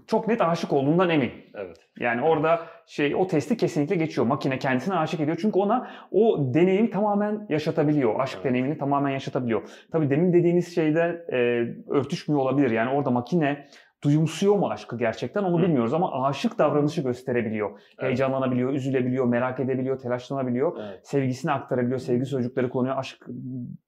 çok 0.07 0.27
net 0.27 0.41
aşık 0.41 0.73
olduğundan 0.73 1.09
emin. 1.09 1.31
Evet. 1.55 1.77
Yani 1.99 2.21
orada 2.21 2.59
şey 2.85 3.15
o 3.15 3.27
testi 3.27 3.57
kesinlikle 3.57 3.95
geçiyor. 3.95 4.27
Makine 4.27 4.59
kendisine 4.59 4.95
aşık 4.95 5.19
ediyor. 5.19 5.37
Çünkü 5.41 5.59
ona 5.59 5.87
o 6.11 6.53
deneyimi 6.53 6.89
tamamen 6.89 7.45
yaşatabiliyor. 7.49 8.19
Aşk 8.19 8.35
Evet. 8.35 8.45
deneyimini 8.45 8.77
tamamen 8.77 9.09
yaşatabiliyor. 9.09 9.69
Tabii 9.91 10.09
demin 10.09 10.33
dediğiniz 10.33 10.75
şeyde 10.75 11.25
e, 11.31 11.37
örtüşmüyor 11.93 12.41
olabilir. 12.41 12.71
Yani 12.71 12.89
orada 12.89 13.09
makine 13.09 13.67
duyumsuyor 14.03 14.55
mu 14.55 14.67
aşkı 14.69 14.97
gerçekten 14.97 15.43
onu 15.43 15.59
Hı. 15.59 15.63
bilmiyoruz 15.63 15.93
ama 15.93 16.23
aşık 16.27 16.57
davranışı 16.57 17.01
gösterebiliyor. 17.01 17.69
Evet. 17.69 17.81
Heyecanlanabiliyor, 18.01 18.73
üzülebiliyor, 18.73 19.25
merak 19.25 19.59
edebiliyor, 19.59 19.99
telaşlanabiliyor 19.99 20.77
Evet. 20.79 21.07
sevgisini 21.07 21.51
aktarabiliyor, 21.51 21.99
sevgi 21.99 22.25
sözcükleri 22.25 22.69
kullanıyor, 22.69 22.97
aşk 22.97 23.27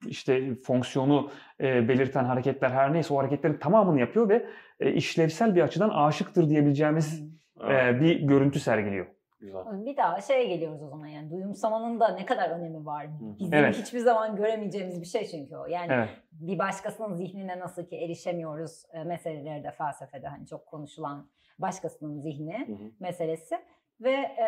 işte 0.08 0.56
fonksiyonu 0.56 1.30
e, 1.62 1.88
belirten 1.88 2.24
hareketler 2.24 2.70
her 2.70 2.94
neyse 2.94 3.14
o 3.14 3.18
hareketlerin 3.18 3.58
tamamını 3.58 4.00
yapıyor 4.00 4.30
ve 4.30 4.46
e, 4.80 4.92
işlevsel 4.94 5.56
bir 5.56 5.62
açıdan 5.62 5.90
aşıktır 5.90 6.50
diyebileceğimiz 6.50 7.24
Evet. 7.64 7.96
e, 7.96 8.02
bir 8.02 8.22
görüntü 8.22 8.60
sergiliyor. 8.60 9.06
Güzel. 9.40 9.62
Bir 9.86 9.98
daha 9.98 10.22
şeye 10.22 10.46
geliyoruz 10.46 10.84
o 10.84 10.88
zaman 10.88 11.08
yani 11.08 11.32
duyumsamanın 11.32 12.00
da 12.00 12.08
ne 12.16 12.26
kadar 12.26 12.50
önemi 12.50 12.86
var. 12.86 13.08
Bizim 13.40 13.54
Evet. 13.54 13.78
hiçbir 13.78 14.00
zaman 14.00 14.36
göremeyeceğimiz 14.36 15.02
bir 15.02 15.06
şey 15.06 15.26
çünkü 15.26 15.56
o. 15.56 15.66
Yani 15.66 15.92
Evet. 15.94 16.10
bir 16.32 16.60
başkasının 16.60 17.16
zihnine 17.16 17.60
nasıl 17.60 17.86
ki 17.86 17.96
erişemiyoruz 17.96 18.84
e, 18.94 19.04
meseleleri 19.04 19.64
de 19.64 19.72
felsefede 19.72 20.28
hani 20.28 20.48
çok 20.48 20.66
konuşulan 20.66 21.30
başkasının 21.60 22.20
zihni 22.20 22.68
Hı 22.68 22.72
hı. 22.72 22.92
meselesi 23.00 23.56
ve 24.02 24.12
e, 24.12 24.48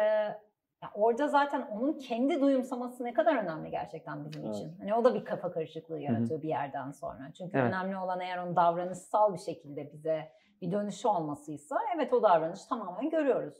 ya 0.83 0.91
orada 0.93 1.27
zaten 1.27 1.67
onun 1.71 1.93
kendi 1.93 2.41
duyumsaması 2.41 3.03
ne 3.03 3.13
kadar 3.13 3.43
önemli 3.43 3.71
gerçekten 3.71 4.25
bizim 4.25 4.45
Evet. 4.45 4.55
için. 4.55 4.71
Hani 4.79 4.93
o 4.95 5.03
da 5.03 5.15
bir 5.15 5.25
kafa 5.25 5.51
karışıklığı 5.51 5.99
yaratıyor 5.99 6.41
bir 6.41 6.47
yerden 6.49 6.91
sonra. 6.91 7.31
Çünkü 7.37 7.57
Evet. 7.57 7.67
önemli 7.73 7.97
olan 7.97 8.19
eğer 8.19 8.37
onun 8.37 8.55
davranışsal 8.55 9.33
bir 9.33 9.39
şekilde 9.39 9.91
bize 9.93 10.31
bir 10.61 10.71
dönüşü 10.71 11.07
olmasıysa 11.07 11.77
evet 11.95 12.13
o 12.13 12.23
davranışı 12.23 12.69
tamamen 12.69 13.09
görüyoruz. 13.09 13.53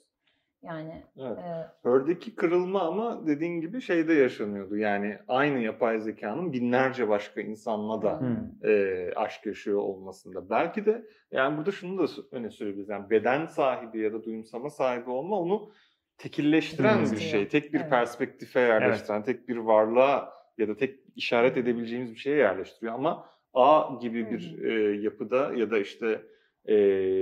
Yani 0.63 1.04
Evet. 1.20 1.38
e, 1.38 1.68
Hör'deki 1.84 2.36
kırılma 2.36 2.82
ama 2.82 3.28
dediğin 3.28 3.62
gibi 3.62 3.82
şeyde 3.82 4.13
yaşanıyordu. 4.13 4.78
Yani 4.78 5.18
aynı 5.28 5.60
yapay 5.60 6.00
zekanın 6.00 6.54
binlerce 6.54 7.10
başka 7.10 7.42
insanla 7.42 8.01
da 8.01 8.20
e, 8.68 9.13
aşk 9.16 9.46
yaşıyor 9.46 9.78
olmasında. 9.80 10.50
Belki 10.50 10.86
de 10.86 11.06
yani 11.32 11.58
burada 11.58 11.72
şunu 11.72 11.98
da 12.08 12.12
öne 12.32 12.50
sürebiliriz. 12.50 12.90
Yani 12.90 13.10
beden 13.10 13.46
sahibi 13.46 14.00
ya 14.00 14.13
da 14.13 14.24
duyumsama 14.24 14.70
sahibi 14.70 15.10
olma 15.10 15.40
onu 15.40 15.72
tekilleştiren 16.22 17.00
bir 17.00 17.04
Tekilleştiriyor. 17.06 17.32
şey. 17.32 17.48
Tek 17.62 17.74
bir 17.74 17.80
Evet. 17.80 17.90
perspektife 17.90 18.60
yerleştiren, 18.60 19.24
tek 19.24 19.48
bir 19.48 19.58
varlığa 19.58 20.34
ya 20.58 20.68
da 20.68 20.78
tek 20.78 21.00
işaret 21.16 21.58
edebileceğimiz 21.58 22.12
bir 22.12 22.20
şeye 22.20 22.38
yerleştiriyor. 22.38 22.94
Ama 22.94 23.25
A 23.54 24.00
gibi 24.01 24.32
bir 24.32 24.58
Hı 24.58 24.68
e, 24.68 25.01
yapıda 25.01 25.54
ya 25.56 25.72
da 25.72 25.80
işte 25.80 26.22
e, 26.70 26.75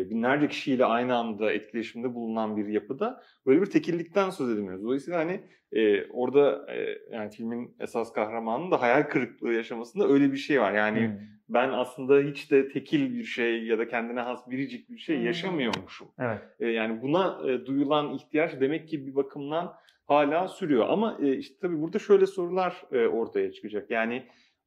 binlerce 0.10 0.48
kişiyle 0.48 0.86
aynı 0.86 1.16
anda 1.16 1.52
etkileşimde 1.52 2.14
bulunan 2.14 2.58
bir 2.58 2.68
yapıda 2.68 3.24
böyle 3.46 3.62
bir 3.62 3.66
tekillikten 3.66 4.30
söz 4.30 4.50
edemiyoruz. 4.50 4.84
Dolayısıyla 4.84 5.20
hani 5.20 5.42
e, 5.72 6.06
orada 6.12 6.74
e, 6.74 6.98
yani 7.16 7.30
filmin 7.32 7.76
esas 7.80 8.14
kahramanının 8.14 8.72
da 8.72 8.82
hayal 8.82 9.04
kırıklığı 9.04 9.54
yaşamasında 9.54 10.08
öyle 10.08 10.32
bir 10.32 10.38
şey 10.38 10.62
var. 10.62 10.74
Yani 10.74 11.08
Hmm. 11.08 11.39
Ben 11.50 11.70
aslında 11.70 12.20
hiç 12.20 12.52
de 12.52 12.70
tekil 12.70 13.16
bir 13.16 13.24
şey 13.24 13.64
ya 13.64 13.78
da 13.80 13.88
kendine 13.88 14.22
has 14.22 14.50
biricik 14.50 14.90
bir 14.90 14.98
şey 14.98 15.22
yaşamıyormuşum. 15.22 16.08
Evet. 16.20 16.42
E, 16.60 16.68
yani 16.68 17.02
buna 17.02 17.40
e, 17.50 17.66
duyulan 17.66 18.14
ihtiyaç 18.14 18.60
demek 18.60 18.88
ki 18.88 19.08
bir 19.08 19.16
bakımdan 19.16 19.74
hala 20.06 20.48
sürüyor. 20.48 20.86
Ama 20.90 21.18
e, 21.22 21.38
işte 21.38 21.56
tabii 21.62 21.82
burada 21.82 22.00
şöyle 22.00 22.26
sorular 22.26 22.84
e, 22.92 23.08
ortaya 23.08 23.52
çıkacak. 23.52 23.92
Yani 23.92 24.24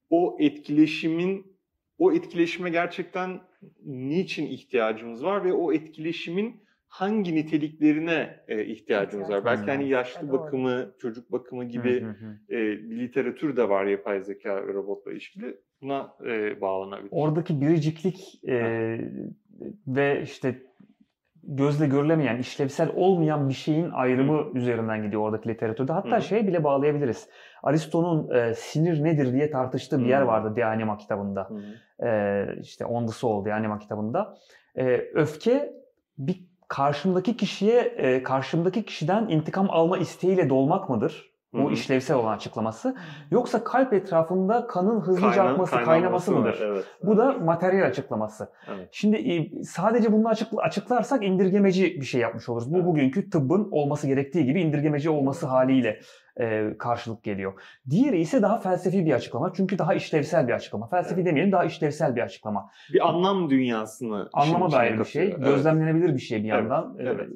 o 0.09 0.37
etkileşimin 0.39 1.53
o 1.97 2.11
etkileşime 2.11 2.69
gerçekten 2.69 3.41
niçin 3.85 4.45
ihtiyacımız 4.45 5.25
var 5.25 5.43
ve 5.43 5.53
o 5.53 5.73
etkileşimin 5.73 6.63
hangi 6.93 7.35
niteliklerine 7.35 8.39
e, 8.47 8.65
ihtiyacımız 8.65 9.29
var? 9.29 9.45
Belki 9.45 9.71
hani 9.71 9.89
yaşlı 9.89 10.27
Doğru. 10.27 10.39
bakımı, 10.39 10.93
çocuk 10.99 11.31
bakımı 11.31 11.65
gibi 11.65 12.01
Hı 12.01 12.05
hı 12.05 12.09
hı. 12.09 12.55
e, 12.55 12.57
bir 12.89 12.99
literatür 12.99 13.57
de 13.57 13.69
var 13.69 13.85
yapay 13.85 14.21
zeka 14.21 14.67
ve 14.67 14.73
robotla 14.73 15.11
ilişkili. 15.11 15.57
Buna 15.81 16.13
e, 16.25 16.61
bağlanabilir. 16.61 17.09
Oradaki 17.11 17.61
biriciklik 17.61 18.43
e, 18.47 18.57
ve 19.87 20.21
işte 20.21 20.61
gözle 21.43 21.87
görülemeyen, 21.87 22.37
işlevsel 22.37 22.89
olmayan 22.95 23.49
bir 23.49 23.53
şeyin 23.53 23.89
ayrımı 23.89 24.45
üzerinden 24.53 25.03
gidiyor 25.03 25.21
oradaki 25.21 25.49
literatürde. 25.49 25.91
Hatta 25.91 26.11
Hı 26.11 26.15
hı. 26.15 26.21
şeye 26.21 26.47
bile 26.47 26.63
bağlayabiliriz. 26.63 27.29
Aristo'nun 27.63 28.35
e, 28.35 28.53
sinir 28.53 29.03
nedir 29.03 29.33
diye 29.33 29.51
tartıştığı 29.51 29.99
bir 29.99 30.05
yer 30.05 30.21
Hı. 30.21 30.27
vardı 30.27 30.55
De 30.55 30.65
Anima 30.65 30.97
kitabında. 30.97 31.49
Hı 31.49 31.53
hı. 31.53 32.07
e, 32.07 32.47
işte 32.61 32.85
On 32.85 33.07
the 33.07 33.13
Soul 33.13 33.45
anima 33.45 33.79
kitabında. 33.79 34.37
E, 34.77 34.85
öfke 35.13 35.73
bir 36.17 36.52
karşımdaki 36.73 37.37
kişiye 37.37 37.79
e, 37.81 38.23
karşımdaki 38.23 38.85
kişiden 38.85 39.27
intikam 39.27 39.67
alma 39.69 39.97
isteğiyle 39.97 40.49
dolmak 40.49 40.89
mıdır? 40.89 41.33
Bu 41.53 41.69
hı. 41.69 41.73
işlevsel 41.73 42.17
olan 42.17 42.35
açıklaması. 42.35 42.95
Yoksa 43.31 43.63
kalp 43.63 43.93
etrafında 43.93 44.67
kanın 44.67 44.99
hızlıca 45.01 45.27
Kayna- 45.27 45.51
akması, 45.51 45.75
kaynaması 45.83 46.33
var, 46.33 46.39
mıdır? 46.39 46.59
Evet. 46.61 46.85
Bu 47.03 47.17
da 47.17 47.31
materyal 47.31 47.87
açıklaması. 47.87 48.51
Evet. 48.75 48.89
Şimdi 48.91 49.17
e, 49.17 49.63
sadece 49.63 50.11
bunu 50.11 50.27
açıkla, 50.27 50.61
açıklarsak 50.61 51.23
indirgemeci 51.23 51.83
bir 52.01 52.05
şey 52.05 52.21
yapmış 52.21 52.49
oluruz. 52.49 52.73
Bu 52.73 52.77
Evet. 52.77 52.85
bugünkü 52.85 53.29
tıbbın 53.29 53.67
olması 53.71 54.07
gerektiği 54.07 54.45
gibi 54.45 54.61
indirgemeci 54.61 55.09
olması 55.09 55.47
haliyle 55.47 55.99
e, 56.39 56.75
karşılık 56.79 57.23
geliyor. 57.23 57.53
Diğeri 57.89 58.19
ise 58.19 58.41
daha 58.41 58.59
felsefi 58.59 59.05
bir 59.05 59.13
açıklama. 59.13 59.53
Çünkü 59.53 59.77
daha 59.77 59.93
işlevsel 59.93 60.47
bir 60.47 60.53
açıklama. 60.53 60.87
Felsefi 60.87 61.15
Evet. 61.15 61.25
demeyelim 61.25 61.51
daha 61.51 61.65
işlevsel 61.65 62.15
bir 62.15 62.21
açıklama. 62.21 62.69
Bir 62.93 63.07
anlam 63.09 63.49
dünyasını 63.49 64.29
Anlama 64.33 64.71
dair 64.71 64.99
bir 64.99 65.05
şey. 65.05 65.23
Evet. 65.27 65.45
Gözlemlenebilir 65.45 66.13
bir 66.13 66.19
şey 66.21 66.43
bir 66.43 66.49
Evet, 66.49 66.59
yandan. 66.59 66.95
evet. 66.99 67.15
Evet. 67.19 67.29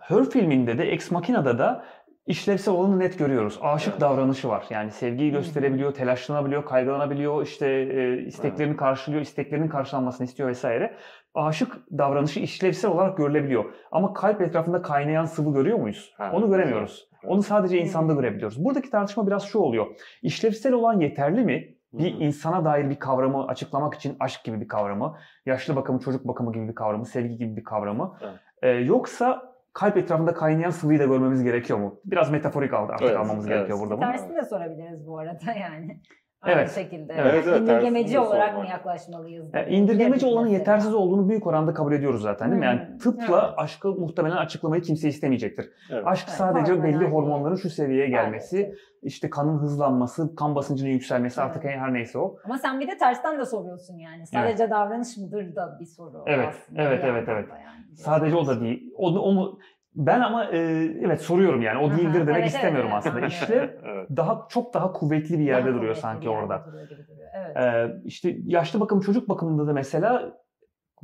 Her 0.00 0.24
filminde 0.30 0.78
de 0.78 0.84
Ex 0.92 1.10
Machina'da 1.10 1.58
da 1.58 1.84
işlevsel 2.26 2.74
olanı 2.74 2.98
net 2.98 3.18
görüyoruz. 3.18 3.58
Aşık 3.62 3.90
Evet. 3.92 4.00
davranışı 4.00 4.48
var. 4.48 4.66
Yani 4.70 4.90
sevgiyi 4.90 5.30
gösterebiliyor, 5.30 5.94
telaşlanabiliyor, 5.94 6.64
kaygılanabiliyor, 6.64 7.42
işte 7.42 7.66
e, 7.68 8.22
isteklerini 8.22 8.76
karşılıyor, 8.76 9.22
isteklerinin 9.22 9.68
karşılanmasını 9.68 10.24
istiyor 10.26 10.48
vesaire. 10.48 10.96
Aşık 11.34 11.76
davranışı 11.98 12.40
işlevsel 12.40 12.90
olarak 12.90 13.16
görülebiliyor. 13.16 13.64
Ama 13.92 14.12
kalp 14.12 14.40
etrafında 14.40 14.82
kaynayan 14.82 15.24
sıvı 15.24 15.54
görüyor 15.54 15.78
muyuz? 15.78 16.14
Ha, 16.16 16.30
Onu 16.34 16.48
göremiyoruz. 16.50 17.08
evet. 17.12 17.32
Onu 17.32 17.42
sadece 17.42 17.78
insanda 17.78 18.12
görebiliyoruz. 18.12 18.64
Buradaki 18.64 18.90
tartışma 18.90 19.26
biraz 19.26 19.42
şu 19.44 19.58
oluyor. 19.58 19.86
İşlevsel 20.22 20.72
olan 20.72 21.00
yeterli 21.00 21.44
mi? 21.44 21.74
Bir 21.92 22.14
insana 22.20 22.64
dair 22.64 22.90
bir 22.90 22.98
kavramı 22.98 23.46
açıklamak 23.46 23.94
için 23.94 24.16
aşk 24.20 24.44
gibi 24.44 24.60
bir 24.60 24.68
kavramı, 24.68 25.16
yaşlı 25.46 25.76
bakımı, 25.76 25.98
çocuk 26.00 26.28
bakımı 26.28 26.52
gibi 26.52 26.68
bir 26.68 26.74
kavramı, 26.74 27.06
sevgi 27.06 27.36
gibi 27.36 27.56
bir 27.56 27.64
kavramı. 27.64 28.16
Evet. 28.22 28.34
Ee, 28.62 28.68
yoksa 28.68 29.53
kalp 29.74 29.96
etrafında 29.96 30.34
kaynayan 30.34 30.70
sıvıyı 30.70 30.98
da 30.98 31.04
görmemiz 31.04 31.42
gerekiyor 31.42 31.78
mu? 31.78 32.00
Biraz 32.04 32.30
metaforik 32.30 32.74
aldı 32.74 32.92
artık 32.92 33.06
Evet, 33.08 33.16
almamız 33.16 33.46
evet. 33.46 33.56
gerekiyor 33.56 33.80
burada 33.80 33.96
bunu. 33.96 34.00
Tersini 34.00 34.36
de 34.36 34.44
sorabiliriz 34.44 35.06
bu 35.06 35.18
arada 35.18 35.52
yani. 35.60 36.00
Evet. 36.46 36.70
Şekilde. 36.74 37.14
Evet, 37.18 37.44
evet, 37.48 37.60
İndirgemeci 37.60 38.18
olarak 38.18 38.58
mı 38.58 38.66
yaklaşmalıyız? 38.66 39.54
Yani 39.54 39.64
gibi 39.64 39.74
indirgemeci 39.76 40.26
olanın 40.26 40.48
yetersiz 40.48 40.94
olduğunu 40.94 41.28
büyük 41.28 41.46
oranda 41.46 41.74
kabul 41.74 41.92
ediyoruz 41.92 42.22
zaten 42.22 42.50
değil 42.50 42.60
mi? 42.60 42.66
Yani 42.66 42.80
Hmm, 42.88 42.98
tıpla 42.98 43.44
evet. 43.48 43.54
aşkı 43.58 43.88
muhtemelen 43.92 44.36
açıklamayı 44.36 44.82
kimse 44.82 45.08
istemeyecektir. 45.08 45.70
Evet. 45.90 46.02
Aşk 46.06 46.24
Evet, 46.28 46.38
sadece 46.38 46.72
hormonal 46.72 46.84
belli 46.88 47.04
hormonların 47.10 47.56
şu 47.56 47.70
seviyeye 47.70 48.08
gelmesi, 48.08 48.56
Maalesef. 48.56 48.78
işte 49.02 49.30
kanın 49.30 49.58
hızlanması, 49.58 50.34
kan 50.36 50.54
basıncının 50.54 50.90
yükselmesi 50.90 51.42
artık 51.42 51.64
Evet. 51.64 51.78
her 51.78 51.94
neyse 51.94 52.18
o. 52.18 52.36
Ama 52.44 52.58
sen 52.58 52.80
bir 52.80 52.88
de 52.88 52.96
tersten 52.96 53.38
de 53.38 53.44
soruyorsun 53.44 53.98
yani. 53.98 54.26
Sadece 54.26 54.70
davranış 54.70 55.16
mıdır 55.16 55.56
da 55.56 55.76
bir 55.80 55.86
soru 55.86 56.24
Evet, 56.26 56.48
aslında. 56.48 56.82
evet, 56.82 57.04
evet, 57.04 57.24
evet. 57.28 57.48
yani. 57.50 57.96
Sadece 57.96 58.36
o 58.36 58.46
da 58.46 58.60
değil. 58.60 58.92
Onu, 58.96 59.20
onu 59.20 59.58
ben 59.94 60.20
ama 60.20 60.44
e, 60.44 60.58
evet 61.04 61.20
soruyorum 61.20 61.62
yani 61.62 61.78
o 61.78 61.90
değildir 61.90 62.26
demek 62.26 62.36
evet, 62.36 62.46
istemiyorum 62.46 62.90
evet, 62.92 63.06
aslında. 63.06 63.20
evet. 63.54 63.78
Evet. 63.84 64.08
daha 64.16 64.46
çok 64.50 64.74
daha 64.74 64.92
kuvvetli 64.92 65.38
bir 65.38 65.44
yerde 65.44 65.70
Daha 65.70 65.74
duruyor 65.78 65.94
sanki 65.94 66.22
bir 66.22 66.30
orada. 66.30 66.64
duruyor 66.66 66.88
duruyor. 66.88 67.28
Evet. 67.34 67.56
Ee, 67.56 67.96
işte 68.04 68.36
yaşlı 68.44 68.80
bakım 68.80 69.00
çocuk 69.00 69.28
bakımında 69.28 69.66
da 69.66 69.72
mesela 69.72 70.32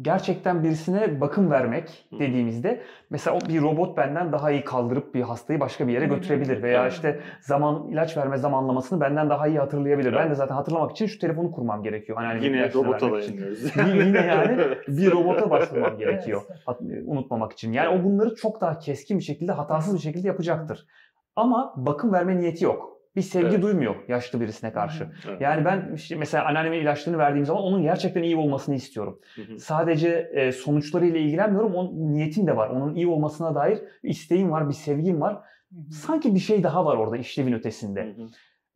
gerçekten 0.03 0.65
birisine 0.65 1.21
bakım 1.21 1.51
vermek 1.51 2.07
dediğimizde 2.19 2.83
mesela 3.11 3.37
o 3.37 3.49
bir 3.49 3.63
robot 3.63 3.97
benden 3.97 4.33
daha 4.33 4.51
iyi 4.51 4.65
kaldırıp 4.65 5.15
bir 5.15 5.23
hastayı 5.23 5.61
başka 5.61 5.89
bir 5.89 5.93
yere 5.93 6.07
götürebilir 6.07 6.63
veya 6.63 6.89
işte 6.89 7.21
zaman 7.41 7.89
ilaç 7.89 8.17
verme 8.17 8.37
zamanlamasını 8.37 9.01
benden 9.01 9.31
daha 9.31 9.49
iyi 9.49 9.59
hatırlayabilir. 9.59 10.13
Ben 10.17 10.31
de 10.31 10.35
zaten 10.35 10.55
hatırlamak 10.55 10.91
için 10.91 11.07
şu 11.07 11.19
telefonu 11.19 11.51
kurmam 11.53 11.83
gerekiyor. 11.83 12.19
Anneannemin 12.19 12.47
Yine 12.47 12.57
ilaçlarını 12.57 12.89
robota 12.89 13.13
dayanıyoruz. 13.13 13.77
Yine- 13.77 14.07
yine 14.07 14.19
yani 14.19 14.59
bir 14.89 15.11
robota 15.11 15.51
başvurmam 15.51 15.99
gerekiyor. 15.99 16.43
Hat- 16.67 16.81
unutmamak 17.07 17.53
için. 17.53 17.73
Yani 17.73 17.89
o 17.89 18.05
bunları 18.05 18.35
çok 18.35 18.61
daha 18.61 18.79
keskin 18.79 19.19
bir 19.19 19.25
şekilde, 19.25 19.53
hatasız 19.53 19.95
bir 19.95 20.01
şekilde 20.01 20.29
yapacaktır. 20.29 20.87
Ama 21.37 21.75
bakım 21.77 22.13
verme 22.13 22.39
niyeti 22.39 22.65
yok. 22.65 23.00
Bir 23.17 23.23
sevgi 23.23 23.47
Evet. 23.47 23.63
duymuyor 23.63 23.95
yaşlı 24.09 24.41
birisine 24.41 24.73
karşı. 24.73 25.09
Evet. 25.29 25.41
Yani 25.41 25.65
ben 25.65 25.93
işte 25.95 26.17
mesela 26.17 26.47
anneannemin 26.47 26.79
ilaçlarını 26.79 27.19
verdiğim 27.19 27.47
zaman 27.47 27.63
onun 27.63 27.83
gerçekten 27.83 28.23
iyi 28.23 28.37
olmasını 28.37 28.75
istiyorum. 28.75 29.21
Hı 29.37 29.43
hı. 29.43 29.59
Sadece 29.59 30.31
e, 30.35 30.53
sonuçlarıyla 30.53 31.21
ilgilenmiyorum. 31.21 31.75
Onun 31.75 32.13
niyetim 32.13 32.47
de 32.47 32.57
var. 32.57 32.69
Onun 32.69 32.95
iyi 32.95 33.07
olmasına 33.07 33.55
dair 33.55 33.79
bir 34.05 34.09
isteğim 34.09 34.51
var, 34.51 34.69
bir 34.69 34.75
sevgim 34.75 35.21
var. 35.21 35.39
Sanki 35.91 36.35
bir 36.35 36.41
şey 36.41 36.63
daha 36.63 36.85
var 36.85 36.97
orada 36.97 37.17
işlevin 37.17 37.53
ötesinde. 37.53 38.05
Hı 38.05 38.23
hı. 38.23 38.27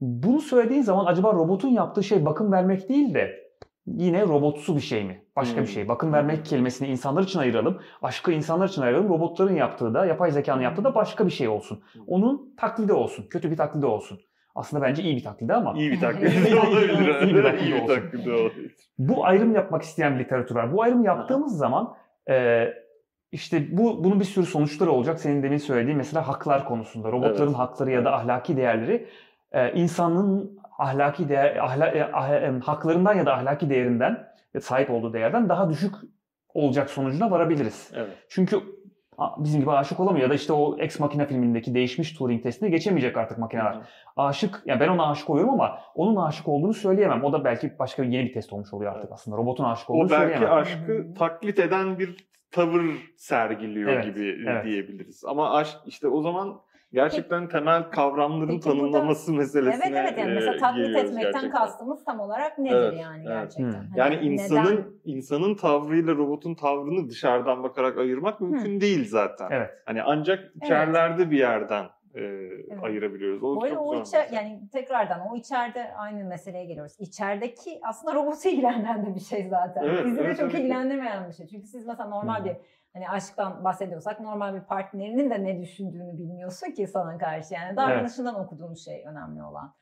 Bunu 0.01 0.41
söylediğin 0.41 0.83
zaman 0.83 1.07
acaba 1.07 1.33
robotun 1.33 1.69
yaptığı 1.69 2.03
şey 2.05 2.25
bakım 2.25 2.53
vermek 2.53 2.89
değil 2.89 3.15
de 3.15 3.44
yine 3.87 4.23
robotsu 4.23 4.77
bir 4.77 4.81
şey 4.81 5.05
mi? 5.05 5.23
Başka 5.37 5.57
Hmm. 5.57 5.63
bir 5.63 5.69
şey. 5.69 5.89
Bakım 5.89 6.13
vermek 6.13 6.45
kelimesini 6.47 6.89
insanlar 6.89 7.23
için 7.23 7.39
ayıralım. 7.39 7.81
Aşkı 8.03 8.33
insanlar 8.33 8.69
için 8.69 8.83
ayıralım. 8.83 9.09
Robotların 9.09 9.55
yaptığı 9.57 9.95
da, 9.95 10.07
yapay 10.07 10.31
zekanın 10.31 10.63
yaptığı 10.63 10.85
da 10.85 10.95
başka 10.95 11.27
bir 11.27 11.31
şey 11.31 11.49
olsun. 11.49 11.83
Onun 12.07 12.55
taklidi 12.57 12.93
olsun. 12.93 13.27
Kötü 13.31 13.51
bir 13.51 13.57
taklidi 13.57 13.87
olsun. 13.87 14.21
Aslında 14.55 14.83
bence 14.83 15.03
iyi 15.03 15.17
bir 15.17 15.23
taklidi 15.25 15.55
ama 15.55 15.73
İyi 15.77 15.91
bir 15.93 16.01
taklit 16.01 16.47
İyi 16.47 16.57
olabilir. 16.57 16.89
İyi 17.23 17.35
bir- 17.35 17.45
evet. 17.45 17.63
iyi 17.63 17.73
bir 17.75 17.87
taklit 17.87 18.29
olabilir. 18.29 18.75
bu 18.99 19.25
ayrım 19.27 19.55
yapmak 19.55 19.83
isteyen 19.83 20.19
bir 20.19 20.25
literatür 20.25 20.55
var. 20.55 20.73
Bu 20.73 20.83
ayrımı 20.83 21.05
yaptığımız 21.07 21.57
zaman 21.57 21.95
e, 22.31 22.67
işte 23.33 23.77
bu 23.79 24.05
bunun 24.05 24.21
bir 24.21 24.25
sürü 24.25 24.47
sonuçları 24.47 24.91
olacak. 24.91 25.21
Senin 25.21 25.43
demin 25.43 25.57
söylediğin 25.59 25.97
mesela 25.97 26.29
haklar 26.29 26.65
konusunda. 26.65 27.13
Robotların 27.13 27.49
Evet. 27.49 27.59
hakları 27.59 27.91
ya 27.91 28.05
da 28.05 28.13
ahlaki 28.15 28.57
değerleri 28.57 29.07
e, 29.53 29.73
insanın 29.73 30.59
ahlaki 30.79 31.29
değer, 31.29 31.57
ahla, 31.57 31.87
e, 31.89 32.11
ah- 32.13 32.31
e, 32.31 32.53
haklarından 32.65 33.15
ya 33.15 33.27
da 33.27 33.35
ahlaki 33.35 33.71
değerinden 33.71 34.29
e, 34.55 34.61
sahip 34.61 34.91
olduğu 34.91 35.13
değerden 35.13 35.49
daha 35.49 35.71
düşük 35.71 35.95
olacak 36.55 36.91
sonucuna 36.91 37.31
varabiliriz. 37.31 37.91
Evet. 37.95 38.09
Çünkü 38.29 38.57
a- 39.19 39.45
bizim 39.45 39.61
gibi 39.61 39.71
aşık 39.71 40.01
olamıyor 40.01 40.23
ya 40.23 40.31
da 40.31 40.35
işte 40.35 40.53
o 40.53 40.77
Ex 40.79 41.01
Machina 41.01 41.25
filmindeki 41.27 41.75
değişmiş 41.75 42.13
Turing 42.13 42.43
testine 42.43 42.69
geçemeyecek 42.69 43.17
artık 43.17 43.39
makineler. 43.39 43.77
Aşık, 44.17 44.63
yani 44.67 44.81
ben 44.81 44.89
ona 44.89 45.11
aşık 45.11 45.31
oluyorum 45.31 45.53
ama 45.53 45.79
onun 45.95 46.17
aşık 46.17 46.49
olduğunu 46.49 46.75
söyleyemem. 46.75 47.25
O 47.25 47.33
da 47.33 47.45
belki 47.45 47.79
başka 47.79 48.03
bir 48.03 48.09
yeni 48.09 48.25
bir 48.29 48.33
test 48.33 48.53
olmuş 48.53 48.73
oluyor 48.75 48.97
artık 48.97 49.13
aslında. 49.13 49.37
Robotun 49.37 49.65
aşık 49.65 49.91
olduğunu 49.91 50.07
O 50.07 50.11
belki 50.11 50.33
söyleyemem. 50.39 50.59
aşkı 50.59 51.15
taklit 51.19 51.59
eden 51.59 51.99
bir 51.99 52.17
tavır 52.51 52.85
sergiliyor 53.17 53.93
Evet, 53.93 54.05
gibi 54.05 54.45
evet. 54.49 54.65
diyebiliriz. 54.65 55.25
Ama 55.25 55.55
aşk 55.57 55.77
işte 55.87 56.09
o 56.09 56.23
zaman 56.23 56.61
gerçekten 56.95 57.49
temel 57.49 57.83
kavramların 57.91 58.49
Peki 58.49 58.65
burada- 58.67 58.79
tanımlaması 58.81 59.33
meselesine 59.33 59.85
Evet 59.87 59.97
evet 59.97 60.19
yani 60.19 60.35
mesela 60.35 60.55
e, 60.55 60.59
taklit 60.59 60.87
giriyoruz 60.87 61.11
etmekten 61.11 61.33
gerçekten. 61.33 61.51
kastımız 61.51 62.05
tam 62.05 62.21
olarak 62.21 62.59
nedir 62.59 62.77
Evet, 62.77 63.01
yani 63.03 63.25
evet. 63.27 63.37
gerçekten? 63.41 63.65
Hmm. 63.65 63.89
Hani 63.89 63.99
Yani 63.99 64.17
neden- 64.17 64.27
insanın 64.33 65.01
insanın 65.05 65.55
tavrıyla 65.55 66.15
robotun 66.15 66.55
tavrını 66.55 67.09
dışarıdan 67.09 67.63
bakarak 67.63 67.99
ayırmak 67.99 68.41
mümkün 68.41 68.81
değil 68.81 69.09
zaten. 69.09 69.49
Evet. 69.51 69.71
Hani 69.87 70.03
ancak 70.03 70.53
içerlerde 70.63 71.31
bir 71.31 71.39
yerden 71.39 71.85
e, 72.15 72.21
ayırabiliyoruz. 72.83 73.43
O 73.43 73.69
çok 73.69 73.83
o 73.87 73.95
içer, 74.01 74.21
mesela. 74.23 74.41
yani 74.43 74.61
tekrardan 74.73 75.21
o 75.33 75.37
içeride 75.37 75.95
aynı 75.97 76.25
meseleye 76.25 76.65
geliyoruz. 76.65 76.93
İçerideki 76.99 77.81
aslında 77.83 78.15
robotu 78.15 78.49
ilgilendiren 78.49 79.07
de 79.07 79.15
bir 79.15 79.21
şey 79.21 79.49
zaten. 79.49 79.83
Evet, 79.85 80.07
Bizi 80.07 80.17
de 80.19 80.23
evet, 80.23 80.37
çok 80.37 80.45
evet. 80.51 80.55
ilgilendirmeyen 80.61 81.29
bir 81.29 81.33
şey. 81.35 81.47
Çünkü 81.47 81.67
siz 81.67 81.87
mesela 81.87 82.09
normal 82.09 82.41
Hı. 82.41 82.45
bir 82.45 82.57
hani 82.95 83.09
aşktan 83.09 83.65
bahsediyorsak 83.65 84.21
normal 84.21 84.55
bir 84.55 84.61
partnerinin 84.61 85.31
de 85.31 85.45
ne 85.45 85.61
düşündüğünü 85.63 86.19
bilmiyorsun 86.19 86.71
ki 86.71 86.87
sana 86.87 87.19
karşı. 87.19 87.55
Yani 87.55 87.77
davranışından 87.77 88.35
okuduğun 88.35 88.75
şey 88.75 89.05
önemli 89.07 89.43
olan 89.43 89.75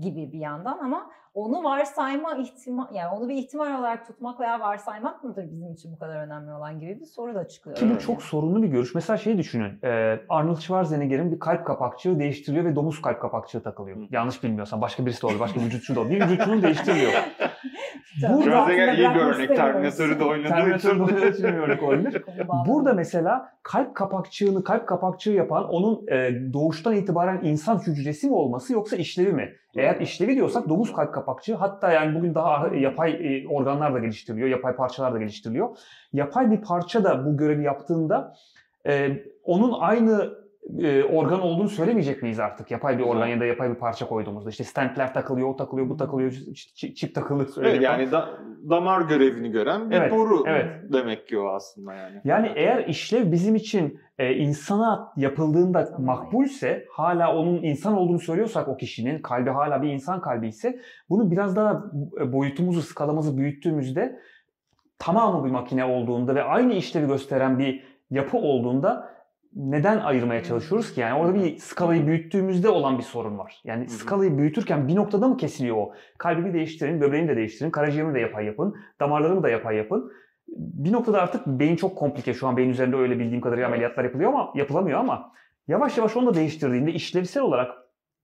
gibi 0.00 0.32
bir 0.32 0.38
yandan 0.38 0.78
ama 0.78 1.10
onu 1.34 1.64
varsayma 1.64 2.36
ihtimal 2.36 2.94
yani 2.94 3.08
onu 3.08 3.28
bir 3.28 3.34
ihtimal 3.34 3.78
olarak 3.80 4.06
tutmak 4.06 4.40
veya 4.40 4.60
varsaymak 4.60 5.24
mıdır 5.24 5.50
bizim 5.50 5.72
için 5.72 5.92
bu 5.92 5.98
kadar 5.98 6.26
önemli 6.26 6.52
olan 6.52 6.80
gibi 6.80 7.00
bir 7.00 7.04
soru 7.04 7.34
da 7.34 7.48
çıkıyor. 7.48 7.76
Ki 7.76 7.86
bu 7.86 7.90
Evet. 7.90 8.00
çok 8.00 8.22
sorunlu 8.22 8.62
bir 8.62 8.68
görüş. 8.68 8.94
Mesela 8.94 9.16
şeyi 9.16 9.38
düşünün. 9.38 9.78
e, 9.82 10.20
Arnold 10.28 10.58
Schwarzenegger'in 10.58 11.32
bir 11.32 11.38
kalp 11.38 11.66
kapakçığı 11.66 12.18
değiştiriliyor 12.18 12.64
ve 12.64 12.76
domuz 12.76 13.02
kalp 13.02 13.20
kapakçığı 13.20 13.62
takılıyor. 13.62 13.96
Yanlış 14.10 14.42
bilmiyorsam. 14.42 14.80
Başka 14.80 15.06
birisi 15.06 15.22
de 15.22 15.26
olur. 15.26 15.40
Başka 15.40 15.60
bir 15.60 15.64
vücutçu 15.64 15.96
da 15.96 16.00
olur. 16.00 16.10
Bir 16.10 16.24
vücutçunun 16.24 16.62
değiştiriliyor. 16.62 17.12
Burada 18.22 18.42
Schwarzenegger 18.42 18.94
iyi 18.94 19.14
bir 19.14 19.20
örnek. 19.20 19.56
Terminator'ı 19.56 20.20
da 20.20 20.24
oynadığı 20.24 20.76
için. 20.76 21.44
örnek 21.44 21.82
olabilir. 21.82 22.22
Burada 22.66 22.94
mesela 22.94 23.52
kalp 23.62 23.94
kapakçığını 23.94 24.64
kalp 24.64 24.88
kapakçığı 24.88 25.30
yapan 25.30 25.68
onun 25.68 26.06
e, 26.06 26.30
doğuştan 26.52 26.94
itibaren 26.94 27.40
insan 27.42 27.78
hücresi 27.86 28.26
mi 28.26 28.34
olması 28.34 28.72
yoksa 28.72 28.96
işlevi 28.96 29.32
mi? 29.32 29.52
Eğer 29.76 30.00
işlevi 30.00 30.34
diyorsak 30.34 30.68
domuz 30.68 30.92
kalp 30.92 31.14
kapakçığı 31.14 31.54
hatta 31.54 31.92
yani 31.92 32.18
bugün 32.18 32.34
daha 32.34 32.68
yapay 32.68 33.10
e, 33.10 33.48
organlar 33.48 33.94
da 33.94 33.98
geliştiriliyor, 33.98 34.48
yapay 34.48 34.76
parçalar 34.76 35.14
da 35.14 35.18
geliştiriliyor. 35.18 35.76
Yapay 36.12 36.50
bir 36.50 36.60
parça 36.60 37.04
da 37.04 37.26
bu 37.26 37.36
görevi 37.36 37.62
yaptığında 37.62 38.34
e, 38.86 39.10
onun 39.44 39.80
aynı 39.80 40.45
e, 40.78 41.04
organ 41.04 41.40
olduğunu 41.40 41.68
söylemeyecek 41.68 42.22
miyiz 42.22 42.40
artık? 42.40 42.70
Yapay 42.70 42.98
bir 42.98 43.02
organ 43.02 43.26
ya 43.26 43.40
da 43.40 43.44
yapay 43.44 43.70
bir 43.70 43.74
parça 43.74 44.08
koyduğumuzda. 44.08 44.50
işte 44.50 44.64
stentler 44.64 45.14
takılıyor, 45.14 45.48
o 45.48 45.56
takılıyor, 45.56 45.88
bu 45.88 45.96
takılıyor, 45.96 46.32
çip, 46.54 46.96
çip 46.96 47.14
takılıyor. 47.14 47.48
Evet, 47.60 47.82
yani 47.82 48.12
da, 48.12 48.28
damar 48.70 49.00
görevini 49.00 49.50
gören 49.50 49.90
bir 49.90 49.96
Evet, 49.96 50.12
boru 50.12 50.44
evet. 50.46 50.66
demek 50.92 51.28
ki 51.28 51.38
o 51.38 51.48
aslında 51.48 51.94
yani. 51.94 52.20
Yani 52.24 52.52
eğer 52.54 52.86
işlev 52.86 53.32
bizim 53.32 53.54
için 53.54 54.00
e, 54.18 54.34
insana 54.34 55.12
yapıldığında 55.16 55.96
makbulse 55.98 56.86
hala 56.92 57.36
onun 57.36 57.62
insan 57.62 57.96
olduğunu 57.96 58.20
söylüyorsak 58.20 58.68
o 58.68 58.76
kişinin 58.76 59.22
kalbi 59.22 59.50
hala 59.50 59.82
bir 59.82 59.88
insan 59.88 60.20
kalbi 60.20 60.48
ise 60.48 60.80
bunu 61.08 61.30
biraz 61.30 61.56
daha 61.56 61.84
e, 62.20 62.32
boyutumuzu, 62.32 62.82
skalamızı 62.82 63.38
büyüttüğümüzde 63.38 64.20
tamamı 64.98 65.44
bir 65.44 65.50
makine 65.50 65.84
olduğunda 65.84 66.34
ve 66.34 66.42
aynı 66.42 66.72
işlevi 66.72 67.06
gösteren 67.06 67.58
bir 67.58 67.84
yapı 68.10 68.36
olduğunda 68.36 69.15
neden 69.56 69.98
ayırmaya 69.98 70.42
çalışıyoruz 70.42 70.94
ki? 70.94 71.00
Yani 71.00 71.20
orada 71.20 71.34
bir 71.34 71.56
skalayı 71.56 72.06
büyüttüğümüzde 72.06 72.68
olan 72.68 72.98
bir 72.98 73.02
sorun 73.02 73.38
var. 73.38 73.60
Yani 73.64 73.88
skalayı 73.88 74.38
büyütürken 74.38 74.88
bir 74.88 74.96
noktada 74.96 75.28
mı 75.28 75.36
kesiliyor 75.36 75.76
o? 75.76 75.92
Kalbimi 76.18 76.54
değiştirin, 76.54 77.00
böbreğimi 77.00 77.28
de 77.28 77.36
değiştirin, 77.36 77.70
karaciğerimi 77.70 78.14
de 78.14 78.20
yapay 78.20 78.46
yapın, 78.46 78.74
damarlarımı 79.00 79.42
da 79.42 79.48
yapay 79.48 79.76
yapın. 79.76 80.12
Bir 80.48 80.92
noktada 80.92 81.22
artık 81.22 81.46
beyin 81.46 81.76
çok 81.76 81.98
komplike. 81.98 82.34
Şu 82.34 82.46
an 82.48 82.56
beyin 82.56 82.70
üzerinde 82.70 82.96
öyle 82.96 83.18
bildiğim 83.18 83.40
kadarıyla 83.40 83.68
ameliyatlar 83.68 84.04
yapılıyor 84.04 84.32
ama 84.32 84.52
yapılamıyor 84.54 84.98
ama 84.98 85.32
yavaş 85.68 85.98
yavaş 85.98 86.16
onu 86.16 86.26
da 86.26 86.34
değiştirdiğinde 86.34 86.92
işlevsel 86.92 87.42
olarak 87.42 87.74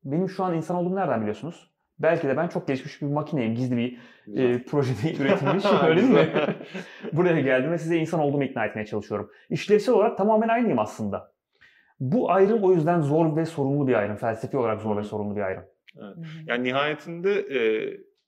benim 0.05 0.29
şu 0.29 0.45
an 0.45 0.55
insan 0.55 0.77
olduğumu 0.77 0.97
nereden 0.97 1.21
biliyorsunuz? 1.21 1.72
Belki 2.03 2.29
de 2.29 2.37
ben 2.37 2.49
çok 2.49 2.67
gelişmiş 2.67 3.03
bir 3.03 3.07
makineyim. 3.07 3.55
Gizli 3.55 3.77
bir 3.77 3.99
e, 4.37 4.63
projede 4.63 5.17
üretilmiş. 5.23 5.65
öyle 5.89 6.01
değil 6.01 6.13
mi? 6.13 6.29
Buraya 7.13 7.41
geldim 7.41 7.73
ve 7.73 7.79
size 7.79 7.97
insan 7.97 8.21
olduğumu 8.21 8.45
ikna 8.45 8.65
etmeye 8.65 8.87
çalışıyorum. 8.87 9.31
İşlevsel 9.51 9.95
olarak 9.95 10.19
tamamen 10.19 10.49
aynıyım 10.49 10.79
aslında. 10.79 11.33
Bu 12.01 12.31
ayrım 12.31 12.63
o 12.63 12.73
yüzden 12.73 13.01
zor 13.01 13.37
ve 13.37 13.45
sorumlu 13.47 13.89
bir 13.89 13.95
ayrım. 13.95 14.17
Felsefi 14.17 14.57
olarak 14.57 14.81
zor 14.81 14.97
ve 14.97 15.03
sorumlu 15.03 15.37
bir 15.37 15.41
ayrım. 15.41 15.65
Hı. 15.97 16.15
Yani 16.47 16.65
nihayetinde 16.65 17.33
e, 17.33 17.61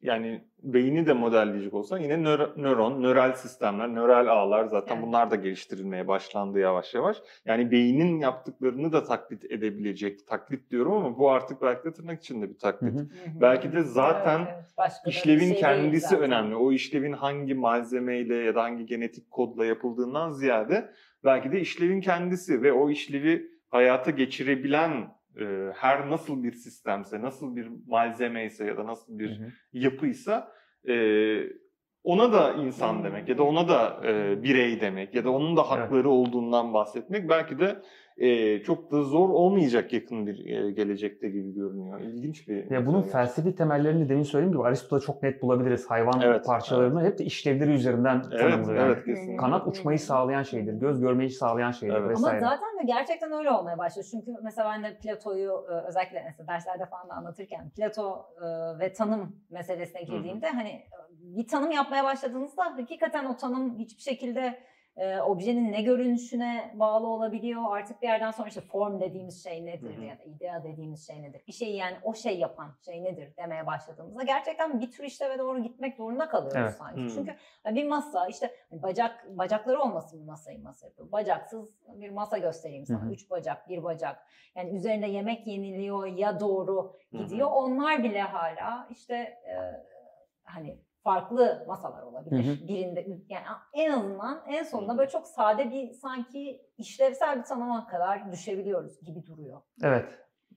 yani 0.05 0.45
beyni 0.63 1.07
de 1.07 1.13
modelleyecek 1.13 1.75
olsan 1.75 1.99
yine 1.99 2.15
nöro- 2.15 2.63
nöron, 2.63 3.03
nöral 3.03 3.33
sistemler, 3.33 3.95
nöral 3.95 4.27
ağlar 4.27 4.65
zaten 4.65 4.95
Evet. 4.97 5.07
bunlar 5.07 5.31
da 5.31 5.37
geliştirilmeye 5.37 6.09
başlandı 6.09 6.59
yavaş 6.59 6.95
yavaş. 6.95 7.17
Yani 7.45 7.71
beynin 7.71 8.19
yaptıklarını 8.21 8.93
da 8.93 9.05
taklit 9.05 9.45
edebilecek. 9.45 10.27
Taklit 10.29 10.71
diyorum 10.71 10.93
ama 10.93 11.19
bu 11.19 11.31
artık 11.31 11.63
belki 11.63 11.85
de 11.85 11.93
tırnak 11.93 12.21
içinde 12.23 12.49
bir 12.51 12.59
taklit. 12.59 12.95
Hı 12.95 12.99
hı. 12.99 13.07
Belki 13.41 13.73
de 13.73 13.83
zaten 13.83 14.39
Evet, 14.39 14.65
evet. 14.79 14.93
İşlevin 15.07 15.49
şey 15.49 15.61
kendisi 15.61 16.01
zaten. 16.09 16.21
önemli. 16.23 16.57
O 16.57 16.73
işlevin 16.73 17.13
hangi 17.13 17.55
malzemeyle 17.55 18.35
ya 18.35 18.55
da 18.55 18.63
hangi 18.63 18.87
genetik 18.87 19.31
kodla 19.31 19.65
yapıldığından 19.65 20.31
ziyade 20.31 20.91
belki 21.25 21.53
de 21.53 21.61
işlevin 21.61 22.01
kendisi 22.01 22.63
ve 22.63 22.73
o 22.73 22.91
işlevi 22.91 23.51
hayata 23.71 24.11
geçirebilen 24.11 25.15
e, 25.41 25.73
her 25.77 26.11
nasıl 26.11 26.43
bir 26.43 26.53
sistemse, 26.53 27.23
nasıl 27.23 27.57
bir 27.57 27.69
malzemeyse 27.87 28.65
ya 28.65 28.77
da 28.77 28.87
nasıl 28.87 29.19
bir 29.19 29.39
Hı 29.39 29.45
hı. 29.45 29.51
yapıysa 29.73 30.53
e, 30.89 30.95
ona 32.05 32.33
da 32.33 32.53
insan 32.53 33.05
demek 33.05 33.29
ya 33.29 33.39
da 33.39 33.43
ona 33.43 33.69
da 33.69 34.01
e, 34.05 34.43
birey 34.43 34.81
demek 34.81 35.15
ya 35.15 35.25
da 35.25 35.31
onun 35.31 35.57
da 35.57 35.71
hakları 35.71 36.11
olduğundan 36.11 36.75
bahsetmek 36.75 37.29
belki 37.29 37.59
de 37.59 37.83
e, 38.17 38.63
çok 38.63 38.91
da 38.91 39.03
zor 39.03 39.29
olmayacak 39.31 39.93
yakın 39.93 40.27
bir 40.27 40.47
e, 40.47 40.71
gelecekte 40.71 41.29
gibi 41.29 41.55
görünüyor. 41.55 42.01
İlginç 42.01 42.49
bir 42.49 42.71
Ya 42.71 42.87
bunun 42.87 43.03
felsefi 43.03 43.55
temellerini 43.55 44.09
demin 44.09 44.23
söylediğim 44.23 44.53
gibi 44.59 44.67
Aristo'da 44.67 45.01
çok 45.01 45.23
net 45.23 45.43
bulabiliriz. 45.43 45.91
Hayvan 45.91 46.21
Evet, 46.21 46.47
parçalarını 46.47 47.05
hep 47.05 47.19
de 47.19 47.25
işlevleri 47.25 47.71
üzerinden 47.71 48.23
Evet, 48.31 48.41
tanımlıyor. 48.41 48.79
yani. 48.79 48.93
evet 48.93 49.05
kesinlikle. 49.05 49.37
Kanat 49.37 49.67
uçmayı 49.67 49.99
sağlayan 49.99 50.43
şeydir, 50.43 50.73
göz 50.75 51.01
görmeyi 51.01 51.31
sağlayan 51.31 51.71
şeydir 51.71 51.95
Evet. 51.95 52.03
Ama 52.03 52.11
vesaire. 52.11 52.41
zaten 52.41 52.79
de 52.79 52.85
gerçekten 52.87 53.33
öyle 53.33 53.51
olmaya 53.51 53.79
başladı. 53.79 54.07
Çünkü 54.11 54.31
mesela 54.43 54.71
ben 54.71 54.83
de 54.83 54.99
Plato'yu 54.99 55.53
e, 55.71 55.89
özellikle 55.89 56.23
mesela 56.27 56.47
derslerde 56.49 56.87
falan 56.87 57.09
da 57.09 57.15
anlatırken 57.15 57.71
Plato 57.71 58.27
e, 58.41 58.79
ve 58.79 58.93
tanım 58.93 59.37
meselesine 59.51 60.03
girdiğimde 60.03 60.49
hani 60.51 60.71
e, 60.71 60.87
bir 61.37 61.47
tanım 61.49 61.71
yapmaya 61.71 62.05
başladığınızda 62.05 62.65
hakikaten 62.65 63.25
o 63.25 63.37
tanım 63.37 63.79
hiçbir 63.79 64.03
şekilde 64.03 64.59
e, 64.97 65.21
objenin 65.21 65.73
ne 65.73 65.83
görünüşüne 65.83 66.75
bağlı 66.75 67.07
olabiliyor. 67.07 67.63
Artık 67.77 68.03
bir 68.03 68.07
yerden 68.07 68.31
sonra 68.31 68.49
işte 68.49 68.61
form 68.61 69.01
dediğimiz 69.01 69.45
şey 69.45 69.67
nedir 69.67 69.97
Hı 69.97 70.01
hı. 70.01 70.05
ya 70.05 70.19
da 70.19 70.23
idea 70.23 70.65
dediğimiz 70.65 71.07
şey 71.07 71.23
nedir? 71.23 71.43
Bir 71.49 71.53
şeyi 71.53 71.77
yani 71.77 71.97
o 72.03 72.15
şey 72.15 72.39
yapan 72.39 72.71
şey 72.85 73.05
nedir 73.05 73.37
demeye 73.37 73.67
başladığımızda 73.67 74.23
gerçekten 74.23 74.81
bir 74.81 74.91
tür 74.91 75.05
işleve 75.05 75.39
doğru 75.39 75.63
gitmek 75.63 75.97
zorunda 75.97 76.29
kalıyoruz 76.29 76.61
Evet. 76.61 76.75
sanki. 76.75 77.01
Hı. 77.01 77.11
Çünkü 77.15 77.35
bir 77.67 77.89
masa 77.89 78.27
işte 78.27 78.51
bacak 78.71 79.27
bacakları 79.39 79.81
olmasın 79.81 80.21
bir 80.21 80.27
masayı 80.27 80.63
masa 80.63 80.87
yapıyor. 80.87 81.13
Bacaksız 81.13 81.69
bir 81.89 82.11
masa 82.11 82.39
göstereyim 82.39 82.87
sana. 82.87 83.03
Hı 83.03 83.07
hı. 83.07 83.13
Üç 83.13 83.31
bacak, 83.31 83.69
bir 83.69 83.85
bacak. 83.85 84.27
Yani 84.57 84.71
üzerinde 84.71 85.07
yemek 85.07 85.47
yeniliyor 85.47 86.07
ya 86.07 86.41
doğru 86.41 86.97
gidiyor. 87.13 87.51
Onlar 87.53 88.03
bile 88.03 88.21
hala 88.23 88.89
işte 88.91 89.15
e, 89.15 89.85
hani 90.45 90.79
farklı 91.05 91.65
masalar 91.69 92.03
olabilir. 92.03 92.47
Hı 92.47 92.51
hı. 92.51 92.69
Birinde 92.69 93.07
yani 93.29 93.45
en 93.73 93.93
azından 93.93 94.43
en 94.49 94.63
sonunda 94.63 94.99
böyle 94.99 95.11
çok 95.11 95.27
sade 95.27 95.71
bir 95.71 95.93
sanki 95.93 96.61
işlevsel 96.79 97.39
bir 97.39 97.45
tanıma 97.45 97.87
kadar 97.87 98.33
düşebiliyoruz 98.33 99.01
gibi 99.01 99.27
duruyor. 99.27 99.61
Evet. 99.83 100.05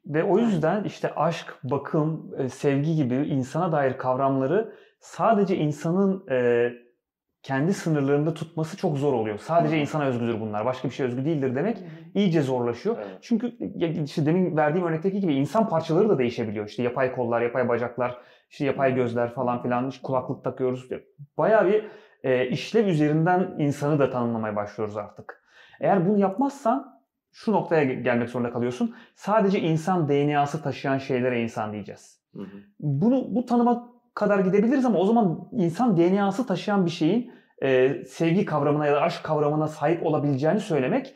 Ve 0.06 0.24
o 0.24 0.40
yüzden 0.40 0.84
işte 0.84 1.16
aşk, 1.16 1.60
bakım, 1.64 2.34
e, 2.38 2.50
sevgi 2.50 2.96
gibi 2.96 3.16
insana 3.16 3.72
dair 3.72 3.98
kavramları 3.98 4.74
sadece 5.00 5.56
insanın 5.56 6.28
e, 6.30 6.70
kendi 7.44 7.74
sınırlarında 7.74 8.34
tutması 8.34 8.78
çok 8.78 8.98
zor 8.98 9.14
oluyor. 9.14 9.38
Sadece 9.38 9.78
insana 9.78 10.06
özgüdür 10.06 10.42
bunlar. 10.42 10.66
Başka 10.66 10.90
bir 10.90 10.94
şey 10.94 11.06
özgü 11.06 11.26
değildir 11.26 11.56
demek 11.56 11.78
iyice 12.16 12.42
zorlaşıyor. 12.42 12.98
Evet. 13.00 13.18
Çünkü 13.22 13.48
işte 14.04 14.26
demin 14.26 14.58
verdiğim 14.58 14.88
örnekteki 14.88 15.20
gibi 15.20 15.34
insan 15.34 15.70
parçaları 15.70 16.10
da 16.10 16.18
değişebiliyor. 16.18 16.68
İşte 16.68 16.84
yapay 16.84 17.16
kollar, 17.16 17.42
yapay 17.42 17.70
bacaklar, 17.70 18.18
işte 18.50 18.66
yapay 18.66 18.96
gözler 18.96 19.34
falan 19.34 19.62
filan, 19.64 19.90
işte 19.90 20.02
kulaklık 20.04 20.44
takıyoruz. 20.44 20.90
Bayağı 21.38 21.66
bir 21.68 21.86
e, 22.24 22.48
işlev 22.50 22.88
üzerinden 22.88 23.56
insanı 23.58 24.00
da 24.00 24.10
tanımlamaya 24.10 24.56
başlıyoruz 24.56 24.98
artık. 24.98 25.44
Eğer 25.80 26.08
bunu 26.10 26.18
yapmazsan 26.18 26.98
şu 27.32 27.52
noktaya 27.52 27.84
ge- 27.84 28.04
gelmek 28.04 28.30
zorunda 28.30 28.52
kalıyorsun. 28.52 28.96
Sadece 29.16 29.60
insan 29.60 30.10
DNA'sı 30.10 30.64
taşıyan 30.64 30.98
şeylere 30.98 31.42
insan 31.42 31.74
diyeceğiz. 31.74 32.22
Hı 32.34 32.42
hı. 32.42 32.58
Bunu 32.80 33.36
bu 33.36 33.46
tanıma 33.46 33.97
kadar 34.18 34.40
gidebiliriz 34.40 34.86
ama 34.86 35.00
o 35.00 35.06
zaman 35.06 35.50
insan 35.52 35.98
DNA'sı 35.98 36.48
taşıyan 36.48 36.86
bir 36.86 36.92
şeyin 36.92 37.32
e, 37.64 37.90
sevgi 38.06 38.46
kavramına 38.46 38.86
ya 38.86 38.94
da 38.94 39.02
aşk 39.02 39.24
kavramına 39.24 39.68
sahip 39.68 40.06
olabileceğini 40.06 40.60
söylemek 40.60 41.16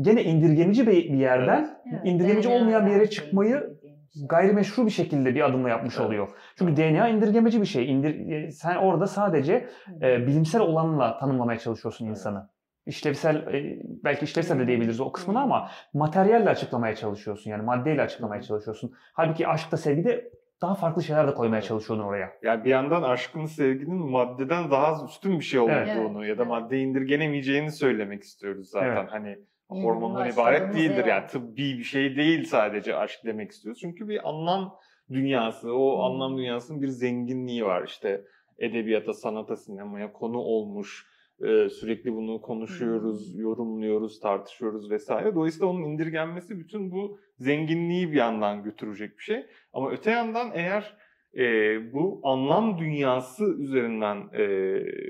gene 0.00 0.22
indirgemeci 0.22 0.86
bir 0.86 1.12
bir 1.12 1.18
yerden 1.18 1.70
Evet, 1.92 2.00
indirgemeci 2.04 2.48
DNA 2.48 2.54
olmayan 2.56 2.86
bir 2.86 2.90
yere 2.90 3.10
çıkmayı 3.10 3.78
şey. 4.14 4.26
gayrimeşru 4.28 4.86
bir 4.86 4.90
şekilde 4.90 5.34
bir 5.34 5.48
adımla 5.48 5.68
yapmış 5.68 5.94
Evet. 5.96 6.06
oluyor. 6.06 6.28
Çünkü 6.58 6.76
DNA 6.76 7.08
indirgemeci 7.08 7.60
bir 7.60 7.66
şey. 7.66 7.92
İndir, 7.92 8.30
e, 8.30 8.50
sen 8.50 8.76
orada 8.76 9.06
sadece 9.06 9.68
e, 10.02 10.26
bilimsel 10.26 10.60
olanla 10.60 11.18
tanımlamaya 11.18 11.58
çalışıyorsun 11.58 12.06
Evet. 12.06 12.16
insanı. 12.16 12.48
İşlevsel, 12.86 13.36
e, 13.36 13.78
belki 14.04 14.24
işlevsel 14.24 14.58
de 14.58 14.66
diyebiliriz 14.66 15.00
o 15.00 15.12
kısmını 15.12 15.40
ama 15.40 15.68
materyalle 15.94 16.50
açıklamaya 16.50 16.94
çalışıyorsun. 16.94 17.50
Yani 17.50 17.62
maddeyle 17.62 18.02
açıklamaya 18.02 18.42
çalışıyorsun. 18.42 18.92
Halbuki 19.12 19.48
aşkta, 19.48 19.76
sevgide 19.76 20.30
daha 20.62 20.74
farklı 20.74 21.02
şeyler 21.02 21.28
de 21.28 21.34
koymaya 21.34 21.58
Evet. 21.58 21.68
çalışıyordun 21.68 22.04
oraya. 22.04 22.32
Yani 22.42 22.64
bir 22.64 22.70
yandan 22.70 23.02
aşkın, 23.02 23.46
sevginin 23.46 24.10
maddeden 24.10 24.70
daha 24.70 25.04
üstün 25.04 25.38
bir 25.38 25.44
şey 25.44 25.60
Evet. 25.68 25.96
olduğunu 25.96 26.26
ya 26.26 26.38
da 26.38 26.42
Evet. 26.42 26.50
madde 26.50 26.78
indirgenemeyeceğini 26.78 27.70
söylemek 27.70 28.22
istiyoruz 28.22 28.70
zaten. 28.70 28.96
Evet. 28.96 29.08
Hani 29.10 29.38
başladığımız 29.70 30.34
ibaret 30.34 30.74
değildir 30.74 31.04
yani 31.04 31.26
tıbbi 31.26 31.78
bir 31.78 31.84
şey 31.84 32.16
değil 32.16 32.44
sadece 32.44 32.96
aşk 32.96 33.20
demek 33.24 33.50
istiyoruz. 33.50 33.80
Çünkü 33.80 34.08
bir 34.08 34.28
anlam 34.28 34.74
dünyası, 35.10 35.72
o 35.74 35.98
Hı. 35.98 36.02
anlam 36.02 36.38
dünyasının 36.38 36.82
bir 36.82 36.88
zenginliği 36.88 37.64
var. 37.64 37.84
İşte 37.86 38.24
edebiyata, 38.58 39.12
sanata, 39.12 39.56
sinemaya 39.56 40.12
konu 40.12 40.38
olmuş. 40.38 41.06
Ee, 41.42 41.68
sürekli 41.68 42.12
bunu 42.12 42.40
konuşuyoruz, 42.40 43.38
yorumluyoruz, 43.38 44.20
tartışıyoruz 44.20 44.90
vesaire. 44.90 45.34
Dolayısıyla 45.34 45.66
onun 45.66 45.82
indirgenmesi 45.82 46.58
bütün 46.58 46.90
bu 46.90 47.18
zenginliği 47.38 48.12
bir 48.12 48.16
yandan 48.16 48.62
götürecek 48.62 49.18
bir 49.18 49.22
şey. 49.22 49.46
Ama 49.72 49.90
öte 49.90 50.10
yandan 50.10 50.50
eğer 50.54 50.96
e, 51.36 51.44
bu 51.92 52.20
anlam 52.24 52.78
dünyası 52.78 53.44
üzerinden 53.44 54.16
e, 54.32 54.44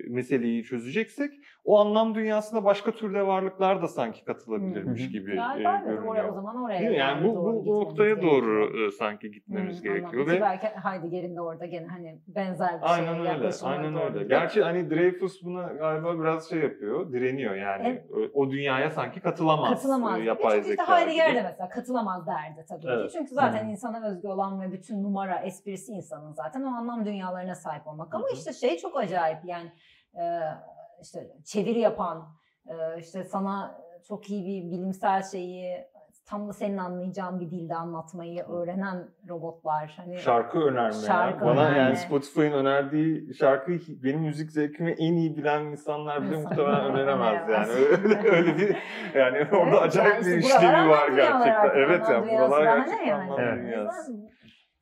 meseleyi 0.08 0.64
çözeceksek 0.64 1.30
o 1.64 1.79
anlam 1.81 2.14
dünyasına 2.14 2.64
başka 2.64 2.90
türde 2.92 3.27
varlıklar 3.27 3.83
da 3.83 3.88
sanki 3.88 4.25
katılabilirmiş 4.25 5.09
gibi 5.11 5.33
e, 5.33 5.37
Galiba 5.37 5.70
evet, 5.70 5.85
görünüyor. 5.85 6.07
oraya, 6.12 6.31
o 6.31 6.35
zaman 6.35 6.62
oraya 6.62 6.79
Değil 6.81 6.90
mi? 6.90 6.96
Yani 6.96 7.29
bu, 7.29 7.35
doğru 7.35 7.44
bu, 7.55 7.66
bu 7.66 7.81
noktaya 7.81 8.22
doğru 8.22 8.61
gerekiyor. 8.61 8.88
e, 8.88 8.90
sanki 8.90 9.31
gitmemiz 9.31 9.79
Hı, 9.79 9.83
gerekiyor 9.83 10.12
anladım. 10.12 10.37
Ve 10.37 10.40
belki 10.40 10.66
Heidegger'in 10.66 11.37
de 11.37 11.40
orada 11.40 11.66
gene 11.66 11.87
hani 11.87 12.20
benzer 12.27 12.81
bir 12.83 12.94
Aynen 12.94 13.22
şeye 13.22 13.35
öyle. 13.35 13.51
Aynen 13.62 13.94
doğru 13.94 14.03
öyle. 14.05 14.25
Gerçi 14.25 14.62
hani 14.62 14.90
Dreyfus 14.90 15.42
buna 15.44 15.62
galiba 15.62 16.18
biraz 16.20 16.48
şey 16.48 16.59
yapıyor, 16.61 17.12
direniyor 17.12 17.55
yani. 17.55 18.03
O- 18.12 18.40
O 18.42 18.51
dünyaya 18.51 18.90
sanki 18.90 19.20
katılamaz. 19.20 19.68
Katılamaz. 19.70 20.20
e, 20.20 20.22
Yapay 20.22 20.44
Yapay 20.44 20.62
Çünkü 20.62 20.70
işte 20.81 20.92
Heidegger 20.92 21.27
gibi. 21.31 21.37
de 21.37 21.42
mesela 21.42 21.68
katılamaz 21.68 22.27
derdi 22.27 22.64
tabii 22.68 22.87
Evet. 22.87 23.11
ki. 23.12 23.18
Çünkü 23.18 23.35
zaten 23.35 23.64
Hı. 23.66 23.70
insana 23.70 24.07
özgü 24.09 24.29
olan 24.29 24.61
ve 24.61 24.72
bütün 24.72 25.03
numara, 25.03 25.38
esprisi 25.40 25.92
insanın 25.92 26.33
zaten 26.33 26.62
o 26.62 26.68
anlam 26.68 27.05
dünyalarına 27.05 27.55
sahip 27.55 27.87
olmak. 27.87 28.14
Ama 28.14 28.25
Hı 28.25 28.31
hı. 28.33 28.35
işte 28.37 28.53
şey 28.53 28.77
çok 28.77 28.96
acayip 28.96 29.38
yani 29.44 29.72
e, 30.14 30.22
işte 31.02 31.26
çeviri 31.44 31.78
yapan, 31.78 32.28
e, 32.66 32.98
işte 32.98 33.24
sana 33.24 33.82
çok 34.08 34.30
iyi 34.30 34.44
bir 34.64 34.70
bilimsel 34.70 35.22
şeyi 35.22 35.92
tam 36.26 36.48
da 36.48 36.52
senin 36.52 36.78
anlayacağın 36.78 37.40
bir 37.40 37.50
dilde 37.50 37.74
anlatmayı 37.74 38.44
öğrenen 38.44 39.08
robotlar. 39.28 39.94
Hani 39.96 40.18
Şarkı 40.18 40.58
önermeyen. 40.58 40.90
Şarkı 41.06 41.44
Bana 41.44 41.60
önerme. 41.60 41.78
yani 41.78 41.96
Spotify'ın 41.96 42.52
önerdiği 42.52 43.34
şarkıyı 43.34 43.80
benim 44.04 44.20
müzik 44.20 44.50
zevkimi 44.52 44.90
en 44.90 45.12
iyi 45.12 45.36
bilen 45.36 45.64
insanlar 45.64 46.22
bile 46.22 46.36
muhtemelen 46.36 46.84
öneremez 46.84 47.48
yani. 47.52 47.72
Öyle, 47.72 48.30
öyle 48.30 48.56
bir 48.58 48.76
yani 49.14 49.38
orada 49.52 49.70
Evet, 49.70 49.82
acayip 49.82 50.14
yani 50.14 50.26
bir 50.26 50.38
işte 50.38 50.56
işlevi 50.56 50.88
var 50.88 51.08
gerçekten. 51.08 51.70
Evet 51.74 52.06
dünyası 52.08 52.28
buralar 52.28 52.76
gerçekten 52.76 53.06
yani? 53.06 53.22
anlam 53.22 53.40
Evet. 53.40 53.62
dünyası. 53.64 54.12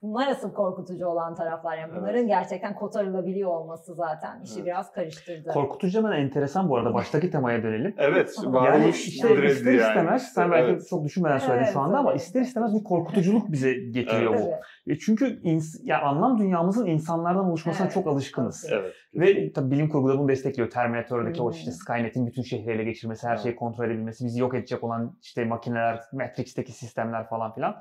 Bunlar 0.02 0.28
asıl 0.28 0.52
korkutucu 0.52 1.06
olan 1.06 1.34
taraflar. 1.34 1.76
Yani 1.78 1.88
Evet. 1.92 2.02
bunların 2.02 2.26
gerçekten 2.26 2.74
kotarılabiliyor 2.74 3.50
olması 3.50 3.94
zaten 3.94 4.40
işi 4.42 4.54
Evet. 4.56 4.66
biraz 4.66 4.92
karıştırdı. 4.92 5.48
Korkutucu 5.48 5.98
hemen 5.98 6.12
enteresan 6.12 6.68
bu 6.68 6.76
arada. 6.76 6.94
Baştaki 6.94 7.30
temaya 7.30 7.62
dönelim. 7.62 7.94
Evet, 7.98 8.34
Yani 8.44 8.66
Yani 8.66 8.88
işte, 8.88 9.10
işte 9.10 9.46
ister 9.46 9.72
istemez, 9.74 10.32
sen 10.34 10.50
belki 10.50 10.70
evet. 10.70 10.86
çok 10.90 11.04
düşünmeden 11.04 11.38
söyledin 11.38 11.64
Evet, 11.64 11.72
şu 11.72 11.80
anda 11.80 11.98
ama 11.98 12.08
tabii. 12.10 12.16
ister 12.16 12.40
istemez 12.40 12.74
bir 12.74 12.84
korkutuculuk 12.84 13.52
bize 13.52 13.72
getiriyor 13.74 14.34
Evet. 14.34 14.54
bu. 14.86 14.92
E 14.92 14.98
Çünkü 14.98 15.24
ins- 15.42 15.80
ya 15.84 16.02
anlam 16.02 16.38
dünyamızın 16.38 16.86
insanlardan 16.86 17.44
oluşmasına 17.44 17.84
Evet. 17.84 17.94
çok 17.94 18.06
alışkınız. 18.06 18.66
Evet. 18.70 18.94
Ve 19.14 19.52
tabii 19.52 19.70
bilim 19.70 19.88
kurgu 19.88 20.08
da 20.08 20.18
bunu 20.18 20.28
destekliyor. 20.28 20.70
Terminator'daki 20.70 21.42
o 21.42 21.44
Hmm. 21.44 21.52
işte 21.52 21.70
Skynet'in 21.70 22.26
bütün 22.26 22.42
şehri 22.42 22.70
ele 22.72 22.84
geçirmesi, 22.84 23.26
her 23.26 23.32
Evet. 23.32 23.42
şeyi 23.42 23.56
kontrol 23.56 23.84
edebilmesi, 23.84 24.24
bizi 24.24 24.40
yok 24.40 24.54
edecek 24.54 24.84
olan 24.84 25.16
işte 25.22 25.44
makineler, 25.44 26.00
Matrix'teki 26.12 26.72
sistemler 26.72 27.28
falan 27.28 27.54
filan. 27.54 27.76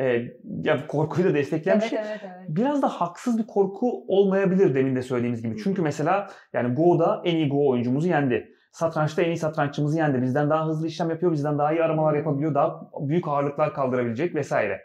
Ee, 0.00 0.22
ya 0.62 0.86
korkuyu 0.86 1.28
da 1.28 1.34
destekleyen 1.34 1.78
bir 1.78 1.82
Evet, 1.82 1.90
şey. 1.90 1.98
evet, 1.98 2.20
evet. 2.24 2.48
Biraz 2.48 2.82
da 2.82 2.88
haksız 2.88 3.38
bir 3.38 3.46
korku 3.46 4.04
olmayabilir 4.08 4.74
demin 4.74 4.96
de 4.96 5.02
söylediğimiz 5.02 5.42
gibi. 5.42 5.56
Çünkü 5.64 5.82
mesela 5.82 6.26
yani 6.52 6.74
Go'da 6.74 7.22
en 7.24 7.36
iyi 7.36 7.48
Go 7.48 7.68
oyuncumuzu 7.68 8.08
yendi. 8.08 8.48
Satrançta 8.72 9.22
en 9.22 9.30
iyi 9.30 9.36
satranççımızı 9.36 9.96
yendi. 9.98 10.22
Bizden 10.22 10.50
daha 10.50 10.66
hızlı 10.66 10.86
işlem 10.86 11.10
yapıyor, 11.10 11.32
bizden 11.32 11.58
daha 11.58 11.72
iyi 11.72 11.82
aramalar 11.82 12.14
yapabiliyor, 12.14 12.54
daha 12.54 12.90
büyük 13.00 13.28
ağırlıklar 13.28 13.74
kaldırabilecek 13.74 14.34
vesaire. 14.34 14.80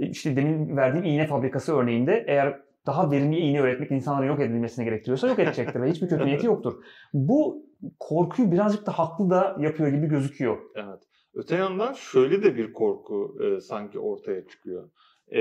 E, 0.00 0.06
İşte 0.06 0.36
demin 0.36 0.76
verdiğim 0.76 1.04
iğne 1.04 1.26
fabrikası 1.26 1.76
örneğinde 1.76 2.24
eğer 2.28 2.60
daha 2.86 3.10
verimli 3.10 3.38
iğne 3.38 3.58
üretmek 3.58 3.90
insanların 3.90 4.26
yok 4.28 4.40
edilmesine 4.40 4.84
gerektiriyorsa 4.84 5.28
yok 5.28 5.38
edecektir 5.38 5.80
ve 5.80 5.90
hiçbir 5.90 6.08
kötü 6.08 6.24
niyeti 6.26 6.46
yoktur. 6.46 6.74
Bu 7.12 7.66
korkuyu 8.00 8.52
birazcık 8.52 8.86
da 8.86 8.92
haklı 8.92 9.30
da 9.30 9.56
yapıyor 9.60 9.88
gibi 9.88 10.06
gözüküyor. 10.06 10.58
Evet. 10.74 11.02
Öte 11.36 11.56
yandan 11.56 11.92
şöyle 11.92 12.42
de 12.42 12.56
bir 12.56 12.72
korku 12.72 13.38
e, 13.44 13.60
sanki 13.60 13.98
ortaya 13.98 14.46
çıkıyor. 14.46 14.90
E, 15.28 15.40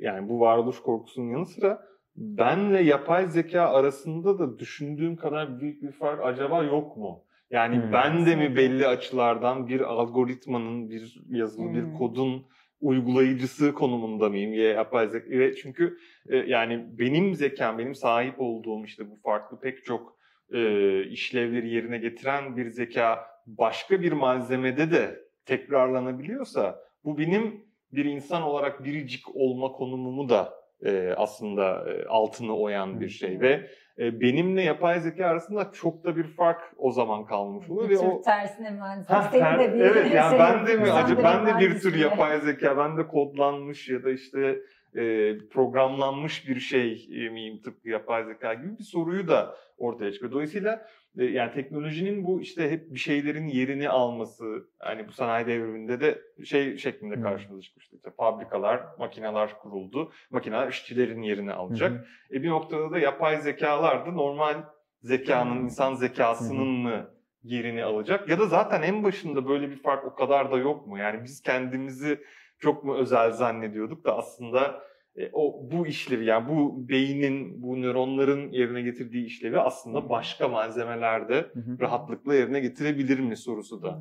yani 0.00 0.28
bu 0.28 0.40
varoluş 0.40 0.80
korkusunun 0.80 1.30
yanı 1.30 1.46
sıra 1.46 1.82
benle 2.16 2.82
yapay 2.82 3.26
zeka 3.26 3.62
arasında 3.62 4.38
da 4.38 4.58
düşündüğüm 4.58 5.16
kadar 5.16 5.60
büyük 5.60 5.82
bir 5.82 5.92
fark 5.92 6.20
acaba 6.24 6.62
yok 6.62 6.96
mu? 6.96 7.24
Yani 7.50 7.76
Hmm. 7.76 7.92
ben 7.92 8.26
de 8.26 8.36
mi 8.36 8.56
belli 8.56 8.86
açılardan 8.86 9.66
bir 9.68 9.80
algoritmanın, 9.80 10.90
bir 10.90 11.22
yazılım, 11.28 11.74
Hmm. 11.74 11.74
bir 11.74 11.98
kodun 11.98 12.46
uygulayıcısı 12.80 13.74
konumunda 13.74 14.28
mıyım? 14.28 14.54
Ya 14.54 14.64
yapay 14.64 15.08
zeka 15.08 15.30
ve 15.30 15.54
çünkü 15.54 15.96
e, 16.28 16.36
yani 16.36 16.86
benim 16.98 17.34
zekam, 17.34 17.78
benim 17.78 17.94
sahip 17.94 18.34
olduğum 18.40 18.84
işte 18.84 19.10
bu 19.10 19.16
farklı 19.16 19.60
pek 19.60 19.84
çok 19.84 20.16
e, 20.52 21.02
işlevleri 21.04 21.68
yerine 21.70 21.98
getiren 21.98 22.56
bir 22.56 22.70
zeka 22.70 23.29
başka 23.58 24.00
bir 24.00 24.12
malzemede 24.12 24.90
de 24.90 25.20
tekrarlanabiliyorsa 25.46 26.78
bu 27.04 27.18
benim 27.18 27.64
bir 27.92 28.04
insan 28.04 28.42
olarak 28.42 28.84
biricik 28.84 29.36
olma 29.36 29.72
konumumu 29.72 30.28
da 30.28 30.54
e, 30.84 31.14
aslında 31.16 31.90
e, 31.90 32.06
altını 32.06 32.56
oyan 32.56 33.00
bir 33.00 33.08
şey. 33.08 33.40
ve 33.40 33.66
e, 33.98 34.20
benimle 34.20 34.62
yapay 34.62 35.00
zeka 35.00 35.26
arasında 35.26 35.70
çok 35.72 36.04
da 36.04 36.16
bir 36.16 36.24
fark 36.24 36.60
o 36.76 36.90
zaman 36.90 37.26
kalmış 37.26 37.70
oluyor 37.70 37.88
Bir 37.88 37.94
ve 37.94 37.98
o 37.98 38.22
tersine 38.22 38.70
mühendislik. 38.70 39.10
Ha, 39.10 39.30
ter- 39.30 39.58
de 39.58 39.74
bir 39.74 39.80
evet 39.80 40.14
yani 40.14 40.38
ben 40.38 40.66
de 40.66 40.76
mi 40.82 40.90
acaba? 40.90 41.22
ben 41.24 41.46
de 41.46 41.60
bir 41.60 41.80
tür 41.80 41.94
yapay 41.98 42.40
zeka 42.40 42.76
ben 42.76 42.96
de 42.96 43.06
kodlanmış 43.06 43.88
ya 43.88 44.04
da 44.04 44.10
işte 44.10 44.58
e, 44.96 45.34
programlanmış 45.50 46.48
bir 46.48 46.60
şey 46.60 47.08
e, 47.12 47.28
miyim 47.28 47.60
tıpkı 47.62 47.88
yapay 47.88 48.24
zeka 48.24 48.54
gibi 48.54 48.78
bir 48.78 48.84
soruyu 48.84 49.28
da 49.28 49.56
ortaya 49.78 50.12
çıkıyor. 50.12 50.32
Dolayısıyla 50.32 50.86
e, 51.18 51.24
yani 51.24 51.52
teknolojinin 51.52 52.24
bu 52.24 52.40
işte 52.40 52.70
hep 52.70 52.94
bir 52.94 52.98
şeylerin 52.98 53.46
yerini 53.46 53.88
alması, 53.88 54.68
hani 54.78 55.08
bu 55.08 55.12
sanayi 55.12 55.46
devriminde 55.46 56.00
de 56.00 56.22
şey 56.44 56.76
şeklinde 56.76 57.14
Hmm. 57.14 57.22
karşımıza 57.22 57.62
çıkmıştı. 57.62 57.96
İşte 57.96 58.10
fabrikalar, 58.10 58.82
makineler 58.98 59.58
kuruldu. 59.58 60.12
Makineler 60.30 60.68
işçilerin 60.68 61.22
yerini 61.22 61.52
alacak. 61.52 61.90
Hı 61.90 61.94
hı. 61.94 62.38
E 62.38 62.42
bir 62.42 62.48
noktada 62.48 62.90
da 62.90 62.98
yapay 62.98 63.40
zekalar 63.40 64.06
da 64.06 64.10
normal 64.10 64.62
zekanın, 65.02 65.64
insan 65.64 65.94
zekasının 65.94 66.68
mı 66.68 67.10
yerini 67.42 67.84
alacak? 67.84 68.28
Ya 68.28 68.38
da 68.38 68.46
zaten 68.46 68.82
en 68.82 69.04
başında 69.04 69.48
böyle 69.48 69.70
bir 69.70 69.82
fark 69.82 70.04
o 70.04 70.14
kadar 70.14 70.52
da 70.52 70.58
yok 70.58 70.86
mu? 70.86 70.98
Yani 70.98 71.24
biz 71.24 71.42
kendimizi 71.42 72.20
çok 72.60 72.84
mu 72.84 72.94
özel 72.94 73.32
zannediyorduk 73.32 74.04
da 74.04 74.16
aslında 74.16 74.80
e, 75.16 75.30
o 75.32 75.70
bu 75.72 75.86
işlevi 75.86 76.24
yani 76.24 76.48
bu 76.48 76.88
beynin, 76.88 77.62
bu 77.62 77.82
nöronların 77.82 78.50
yerine 78.50 78.82
getirdiği 78.82 79.26
işlevi 79.26 79.58
aslında 79.58 80.08
başka 80.08 80.48
malzemelerde 80.48 81.34
Hı 81.34 81.60
hı. 81.60 81.80
rahatlıkla 81.80 82.34
yerine 82.34 82.60
getirebilir 82.60 83.20
mi 83.20 83.36
sorusu 83.36 83.82
da 83.82 83.98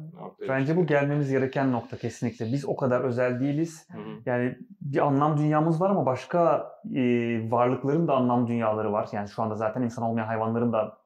Bence 0.50 0.78
bu 0.78 0.86
gelmemiz 0.86 1.32
gereken 1.32 1.72
nokta 1.72 1.98
kesinlikle. 1.98 2.46
Biz 2.46 2.66
o 2.66 2.76
kadar 2.76 3.02
özel 3.02 3.40
değiliz. 3.40 3.88
Hı 3.92 3.98
hı. 3.98 4.22
Yani 4.26 4.56
bir 4.82 5.08
anlam 5.08 5.38
dünyamız 5.38 5.82
var 5.82 5.90
ama 5.90 6.06
başka 6.06 6.72
e, 6.96 7.02
varlıkların 7.52 8.08
da 8.08 8.14
anlam 8.14 8.48
dünyaları 8.48 8.92
var. 8.92 9.10
Yani 9.12 9.30
şu 9.30 9.42
anda 9.42 9.56
zaten 9.56 9.82
insan 9.82 10.06
olmayan 10.06 10.28
hayvanların 10.28 10.74
da 10.74 10.98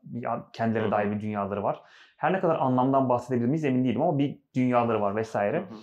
kendilerine 0.54 0.92
dair 0.92 1.12
bir 1.12 1.22
dünyaları 1.22 1.64
var. 1.64 1.82
Her 2.18 2.34
ne 2.34 2.40
kadar 2.40 2.56
anlamdan 2.56 3.10
bahsedebilir 3.10 3.48
miyiz 3.48 3.66
emin 3.66 3.84
değilim 3.84 4.02
ama 4.02 4.18
bir 4.18 4.40
dünyaları 4.56 5.02
var 5.02 5.16
vesaire. 5.16 5.58
Hı 5.58 5.62
hı. 5.62 5.78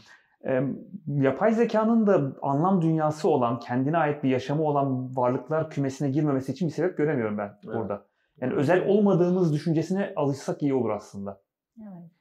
E, 0.46 0.62
yapay 1.06 1.52
zekanın 1.52 2.06
da 2.06 2.32
anlam 2.42 2.82
dünyası 2.82 3.28
olan, 3.28 3.60
kendine 3.60 3.96
ait 3.98 4.22
bir 4.24 4.28
yaşamı 4.28 4.62
olan 4.62 5.16
varlıklar 5.16 5.70
kümesine 5.70 6.10
girmemesi 6.10 6.52
için 6.52 6.68
bir 6.68 6.72
sebep 6.72 6.96
göremiyorum 6.96 7.38
ben 7.38 7.58
Evet. 7.64 7.74
burada. 7.76 8.04
Yani 8.40 8.54
özel 8.54 8.88
olmadığımız 8.88 9.52
düşüncesine 9.52 10.12
alışsak 10.16 10.62
iyi 10.62 10.74
olur 10.74 10.90
aslında. 10.90 11.40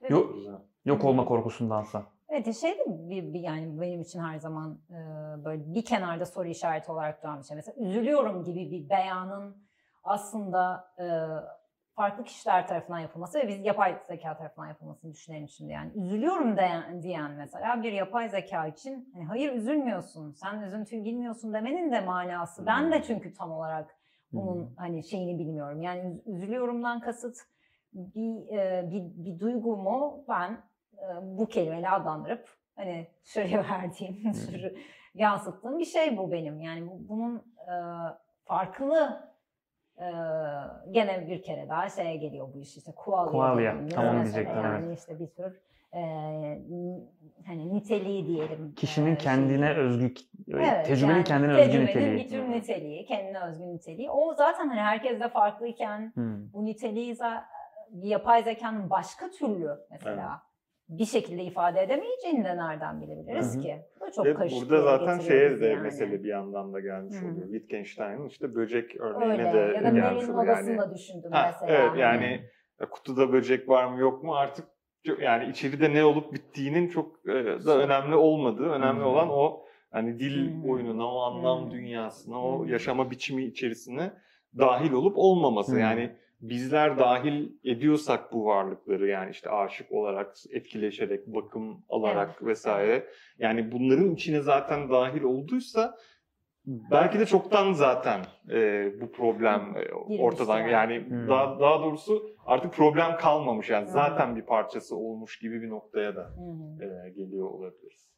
Evet. 0.01 0.12
Yok, 0.12 0.36
yok 0.86 1.05
olma 1.05 1.25
korkusundansa. 1.25 2.03
Evet 2.29 2.55
şey 2.55 2.71
de 2.71 2.86
bir, 2.88 3.34
bir- 3.34 3.39
yani 3.39 3.82
benim 3.82 4.01
için 4.01 4.19
her 4.19 4.38
zaman 4.39 4.79
e, 4.89 4.95
böyle 5.45 5.73
bir 5.73 5.86
kenarda 5.86 6.25
soru 6.25 6.47
işareti 6.47 6.91
olarak 6.91 7.23
duran 7.23 7.39
bir 7.39 7.43
şey. 7.43 7.55
Mesela 7.55 7.75
üzülüyorum 7.88 8.43
gibi 8.43 8.71
bir 8.71 8.89
beyanın 8.89 9.55
aslında 10.03 10.88
e, 10.99 11.05
farklı 11.99 12.23
kişiler 12.23 12.67
tarafından 12.67 12.99
yapılması 12.99 13.39
ve 13.39 13.47
biz 13.47 13.65
yapay 13.65 13.97
zeka 14.07 14.38
tarafından 14.38 14.67
yapılmasını 14.67 15.13
düşünelim 15.13 15.49
şimdi. 15.49 15.71
Yani 15.71 15.91
üzülüyorum 15.95 16.57
diyen, 16.57 17.03
diyen 17.03 17.31
mesela 17.31 17.83
bir 17.83 17.91
yapay 17.91 18.29
zeka 18.29 18.67
için 18.67 19.12
hani 19.13 19.25
hayır 19.25 19.53
üzülmüyorsun, 19.53 20.31
sen 20.31 20.62
üzüntüyü 20.62 21.03
bilmiyorsun 21.03 21.53
demenin 21.53 21.91
de 21.91 22.01
manası. 22.01 22.65
Ben 22.65 22.91
de 22.91 23.03
çünkü 23.03 23.33
tam 23.33 23.51
olarak 23.51 23.95
bunun 24.31 24.73
hani 24.77 25.03
şeyini 25.03 25.39
bilmiyorum. 25.39 25.81
Yani 25.81 25.99
üz- 26.01 26.35
üzülüyorumdan 26.35 26.99
kasıt 26.99 27.38
bir, 27.93 28.57
e, 28.57 28.91
bir, 28.91 29.03
bir 29.25 29.39
duygumu 29.39 30.25
ben 30.29 30.51
e, 30.97 31.05
bu 31.21 31.45
kelimeyle 31.45 31.89
adlandırıp 31.89 32.49
hani 32.75 33.07
şuraya 33.23 33.63
verdiğim, 33.69 34.33
şuraya 34.33 34.71
yansıttığım 35.13 35.79
bir 35.79 35.85
şey 35.85 36.17
bu 36.17 36.31
benim. 36.31 36.62
Yani 36.62 36.88
bu, 36.88 37.09
bunun 37.09 37.35
e, 37.57 37.75
farklı 38.45 39.28
e, 39.99 40.07
gene 40.91 41.27
bir 41.27 41.41
kere 41.43 41.69
daha 41.69 41.89
şeye 41.89 42.15
geliyor 42.15 42.47
bu 42.53 42.59
iş 42.59 42.77
işte 42.77 42.91
kualya. 42.95 43.31
Qualia, 43.31 43.71
dediğimiz 43.71 43.93
tam 43.93 44.05
onu 44.05 44.13
mesele. 44.13 44.33
diyecektim, 44.35 44.63
Yani 44.63 44.85
evet. 44.88 44.99
işte 44.99 45.19
bir 45.19 45.27
tür 45.27 45.59
e, 45.93 45.99
hani 47.47 47.73
niteliği 47.73 48.27
diyelim. 48.27 48.73
Kişinin 48.75 49.15
e, 49.15 49.17
kendine 49.17 49.65
şeyi. 49.73 49.77
özgü, 49.77 50.13
Evet, 50.53 50.85
tecrübenin 50.85 51.13
yani 51.13 51.23
kendine 51.23 51.53
özgü 51.53 51.85
niteliği. 51.85 52.15
bir 52.25 52.29
tür 52.29 52.49
niteliği, 52.51 53.05
kendine 53.05 53.39
özgü 53.39 53.67
niteliği. 53.67 54.09
O 54.12 54.33
zaten 54.33 54.67
hani 54.67 54.79
herkeste 54.79 55.29
farklıyken 55.29 56.12
Hmm. 56.13 56.53
bu 56.53 56.65
niteliği 56.65 57.15
yapay 57.93 58.43
zekanın 58.43 58.89
başka 58.89 59.29
türlü 59.29 59.69
mesela 59.91 60.41
bir 60.89 61.06
şekilde 61.06 61.43
ifade 61.43 61.82
edemeyeceğini 61.82 62.43
de 62.45 62.58
nereden 62.58 63.02
bilebiliriz 63.02 63.54
Hı 63.56 63.58
hı. 63.58 63.62
ki? 63.62 63.75
Bu 64.02 64.12
çok 64.12 64.25
Ve 64.25 64.36
burada 64.36 64.82
zaten 64.82 65.19
şeye 65.19 65.62
de 65.62 65.65
yani. 65.65 65.82
mesele 65.82 66.23
bir 66.23 66.30
yandan 66.30 66.73
da 66.73 66.80
gelmiş 66.80 67.15
Hı 67.15 67.25
hı. 67.25 67.32
oluyor. 67.32 67.47
Wittgenstein'ın 67.47 68.28
işte 68.28 68.56
böcek 68.56 68.95
örneğine 68.99 69.34
Öyle 69.34 69.54
de 69.54 69.58
ya 69.75 69.84
da 69.84 69.89
gelmiş 69.89 70.23
oluyor. 70.30 70.43
odasını 70.43 70.69
Yani, 70.69 70.78
da 70.78 70.93
düşündüm 70.93 71.32
Ha, 71.32 71.43
mesela. 71.45 71.78
evet 71.80 71.89
Hani 71.91 71.99
yani 71.99 72.41
kutuda 72.91 73.34
böcek 73.34 73.69
var 73.69 73.86
mı 73.86 73.99
yok 73.99 74.23
mu 74.23 74.36
artık 74.36 74.65
yani 75.21 75.49
içeride 75.49 75.93
ne 75.93 76.06
olup 76.06 76.34
bittiğinin 76.34 76.88
çok 76.89 77.30
e, 77.30 77.34
da 77.65 77.78
önemli 77.78 78.15
olmadığı, 78.15 78.69
önemli 78.69 79.02
Hı. 79.02 79.06
olan 79.08 79.30
o 79.30 79.65
hani 79.91 80.19
dil 80.19 80.63
Hı. 80.63 80.67
oyununa, 80.67 81.13
o 81.13 81.19
anlam 81.21 81.67
Hı. 81.67 81.71
dünyasına, 81.71 82.41
o 82.43 82.65
yaşama 82.65 83.12
biçimi 83.12 83.43
içerisine 83.45 84.12
dahil 84.57 84.91
olup 84.91 85.17
olmaması. 85.17 85.75
Hı. 85.75 85.79
Yani 85.79 86.15
bizler 86.41 86.97
dahil 86.97 87.49
ediyorsak 87.63 88.33
bu 88.33 88.45
varlıkları 88.45 89.07
yani 89.07 89.31
işte 89.31 89.49
aşık 89.49 89.91
olarak, 89.91 90.35
etkileşerek, 90.51 91.27
bakım 91.27 91.83
alarak 91.89 92.45
vesaire. 92.45 93.07
Yani 93.39 93.71
bunların 93.71 94.12
içine 94.12 94.41
zaten 94.41 94.89
dahil 94.89 95.23
olduysa 95.23 95.95
belki 96.65 97.19
de 97.19 97.25
çoktan 97.25 97.73
zaten 97.73 98.19
e, 98.51 98.91
bu 99.01 99.12
problem 99.12 99.75
e, 99.77 99.93
ortadan 99.93 100.59
yani. 100.59 100.71
yani 100.71 101.09
Hmm. 101.09 101.27
daha 101.27 101.59
daha 101.59 101.81
doğrusu 101.81 102.35
artık 102.45 102.73
problem 102.73 103.17
kalmamış 103.17 103.69
yani 103.69 103.85
Hmm. 103.85 103.91
zaten 103.91 104.35
bir 104.35 104.41
parçası 104.41 104.95
olmuş 104.95 105.39
gibi 105.39 105.62
bir 105.62 105.69
noktaya 105.69 106.15
da 106.15 106.21
hı. 106.21 106.83
e, 106.83 107.09
geliyor 107.09 107.47
olabiliriz. 107.49 108.08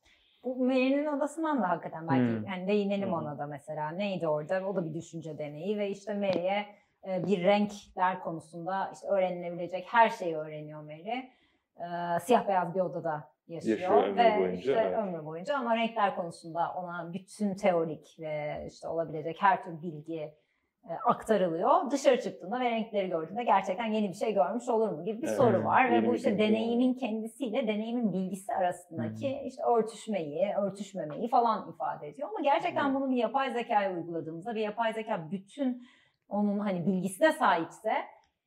Bu 0.43 0.65
Mary'nin 0.65 1.06
odasından 1.06 1.62
da 1.62 1.69
hakikaten 1.69 2.08
belki 2.08 2.39
Hmm. 2.39 2.45
yani 2.47 2.67
değinelim 2.67 3.10
hı. 3.10 3.15
ona 3.15 3.38
da 3.39 3.47
mesela. 3.47 3.89
Neydi 3.89 4.27
orada? 4.27 4.67
O 4.67 4.75
da 4.75 4.86
bir 4.89 4.93
düşünce 4.93 5.38
deneyi 5.38 5.77
ve 5.77 5.89
işte 5.89 6.13
Mary'e 6.13 6.65
e, 7.08 7.25
bir 7.27 7.43
renkler 7.43 8.19
konusunda 8.19 8.91
işte 8.93 9.08
öğrenilebilecek 9.08 9.88
her 9.88 10.10
şeyi 10.10 10.38
öğreniyor 10.38 10.82
Mary. 10.82 11.10
E, 11.10 12.19
siyah 12.21 12.47
beyaz 12.47 12.75
bir 12.75 12.80
odada 12.80 13.32
yaşıyor, 13.47 13.80
Yaşıyor 13.80 14.04
ömrü 14.04 14.17
ve 14.17 14.38
boyunca, 14.39 14.58
işte 14.60 14.71
evet. 14.71 14.97
ömrü 14.97 15.25
boyunca 15.25 15.58
ama 15.58 15.75
renkler 15.75 16.15
konusunda 16.15 16.73
ona 16.73 17.13
bütün 17.13 17.56
teorik 17.56 18.15
ve 18.19 18.65
işte 18.67 18.88
olabilecek 18.88 19.41
her 19.41 19.63
tür 19.63 19.82
bilgi 19.82 20.34
aktarılıyor. 21.06 21.91
Dışarı 21.91 22.22
çıktığında 22.22 22.60
ve 22.60 22.72
renkleri 22.72 23.10
gördüğünde 23.10 23.44
gerçekten 23.44 23.86
yeni 23.86 24.10
bir 24.10 24.13
şey 24.13 24.34
görmüş 24.34 24.70
olur 24.70 24.89
mu 24.89 25.06
gibi 25.06 25.22
bir 25.22 25.28
Evet, 25.28 25.38
soru 25.38 25.63
var 25.63 25.91
ve 25.91 26.08
bu 26.08 26.15
işte 26.15 26.38
deneyimin 26.38 26.94
kendisiyle 26.94 27.67
deneyimin 27.67 28.13
bilgisi 28.13 28.54
arasındaki 28.54 29.41
işte 29.46 29.63
örtüşmeyi, 29.63 30.54
örtüşmemeyi 30.62 31.30
falan 31.30 31.70
ifade 31.74 32.08
ediyor. 32.08 32.30
Ama 32.30 32.39
gerçekten 32.41 32.89
Hı. 32.89 32.96
bunu 32.96 33.10
bir 33.10 33.15
yapay 33.15 33.52
zekaya 33.52 33.94
uyguladığımızda 33.94 34.56
bir 34.56 34.62
yapay 34.62 34.94
zeka 34.94 35.32
bütün 35.32 35.88
onun 36.30 36.60
hani 36.60 36.86
bilgisine 36.86 37.32
sahipse 37.32 37.94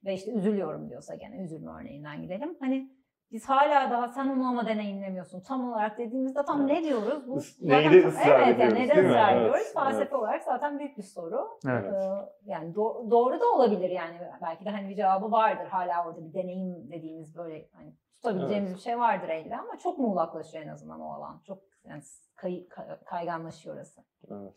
ve 0.05 0.15
işte 0.15 0.33
üzülüyorum 0.33 0.91
diyorsa 0.91 1.15
gene 1.15 1.37
üzülme 1.37 1.71
örneğinden 1.81 2.23
gidelim. 2.23 2.57
Hani 2.61 2.91
biz 3.35 3.49
hala 3.49 3.91
daha 3.91 4.09
sen 4.09 4.29
onu 4.29 4.47
ama 4.49 4.67
deneyimlemiyorsun 4.67 5.41
tam 5.41 5.73
olarak 5.73 5.99
dediğimizde 5.99 6.45
tam 6.45 6.67
ne 6.67 6.83
diyoruz? 6.85 7.29
Bu 7.29 7.41
zaten 7.41 7.93
neyde 7.93 8.03
çok- 8.03 8.13
ısrar 8.13 8.41
evet, 8.41 8.55
ediyoruz, 8.55 8.75
neyde 8.75 8.95
değil 8.95 9.05
mi? 9.05 9.11
ısrar 9.11 9.33
Evet, 9.33 9.41
ediyoruz? 9.43 9.75
Felsefi 9.75 10.03
evet. 10.03 10.13
olarak 10.13 10.43
zaten 10.43 10.79
büyük 10.79 10.99
bir 10.99 11.03
soru. 11.03 11.49
Evet. 11.69 11.93
Ee, 11.93 11.97
yani 12.45 12.73
do- 12.75 13.11
doğru 13.11 13.41
da 13.41 13.45
olabilir 13.55 13.91
yani 13.91 14.15
belki 14.43 14.65
de 14.65 14.71
hani 14.71 14.89
bir 14.89 14.95
cevabı 14.97 15.33
vardır 15.33 15.67
hala 15.67 16.07
orada 16.07 16.25
bir 16.25 16.35
deneyim 16.35 16.91
dediğimiz 16.91 17.37
böyle 17.37 17.69
hani 17.73 17.93
tutabileceğimiz 18.15 18.75
bir 18.75 18.81
şey 18.81 18.99
vardır 18.99 19.29
elde 19.29 19.57
ama 19.57 19.79
çok 19.79 19.99
muğlaklaşıyor 19.99 20.65
en 20.65 20.69
azından 20.69 21.01
o 21.01 21.13
alan. 21.13 21.41
Çok 21.47 21.59
yani 21.85 22.03
kay- 22.37 22.67
kayganlaşıyor 23.05 23.77
orası. 23.77 24.01
Evet. 24.31 24.53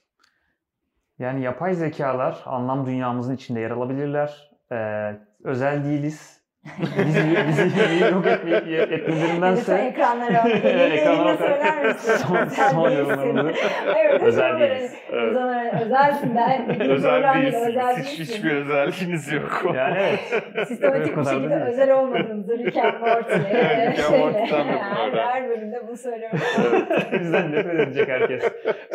Yani 1.20 1.42
yapay 1.42 1.74
zekalar 1.74 2.44
anlam 2.46 2.86
dünyamızın 2.86 3.36
içinde 3.36 3.60
yer 3.60 3.72
alabilirler. 3.72 4.52
Ee, 4.72 5.16
özel 5.44 5.84
değiliz. 5.86 6.37
Bizi, 7.06 7.20
bizi 7.48 8.04
yok 8.14 8.28
etme, 8.28 8.52
Lütfen 8.52 8.96
etmelerindense 8.98 9.76
ekranlara 9.76 10.50
Ekranlara 10.94 11.38
söyler 11.38 11.86
misin? 11.86 12.14
Son- 12.28 12.46
son 12.72 12.90
yorumlarımızı. 12.92 13.52
Evet, 13.98 14.24
Özel 14.24 14.60
değiliz. 14.60 14.94
Evet. 15.12 15.24
Özel, 15.24 15.82
özelsin 15.86 16.36
ben. 16.36 16.80
Bir 16.80 16.90
Özel 16.90 17.24
değilsiniz. 17.36 17.68
özel 17.68 17.96
Hiç, 17.98 18.20
hiçbir 18.20 18.52
özelliğiniz 18.52 19.32
yok. 19.34 19.72
yani 19.76 19.98
evet. 20.00 20.44
Sistematik 20.68 21.18
bir 21.18 21.24
şekilde 21.24 21.50
değil. 21.50 21.62
özel 21.62 21.92
olmadığınızı 21.92 22.58
Rick 22.58 22.78
and 22.78 22.94
Morty'ye 23.00 23.40
Rick 23.92 24.00
and 24.00 24.06
şeyle, 24.10 24.24
Morty'den 24.24 24.68
de 24.68 24.72
her, 24.72 25.12
her 25.14 25.50
bölümde 25.50 25.88
bunu 25.88 25.98
söylüyorum. 25.98 26.40
Evet. 26.72 27.22
Bizden 27.22 27.52
nefret 27.52 27.80
edecek 27.80 28.10
herkes. 28.10 28.44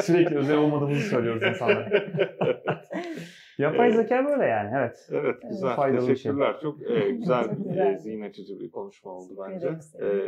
Sürekli 0.01 0.37
özel 0.39 0.57
olmadığımızı 0.57 1.09
söylüyoruz 1.09 1.43
insanlara. 1.43 1.87
Yapay 3.59 3.87
Evet. 3.89 3.97
zeka 3.97 4.25
böyle 4.25 4.45
yani 4.45 4.71
evet. 4.79 5.09
Evet, 5.13 5.37
güzel. 5.51 5.77
Faydalı 5.77 6.07
şey. 6.07 6.15
Teşekkürler. 6.15 6.57
Çok 6.63 6.91
e, 6.91 7.11
güzel, 7.19 7.45
e, 7.77 7.99
zihin 7.99 8.21
açıcı 8.23 8.61
bir 8.61 8.71
konuşma 8.71 9.11
oldu 9.11 9.33
bence. 9.49 9.67
ederim. 9.67 9.79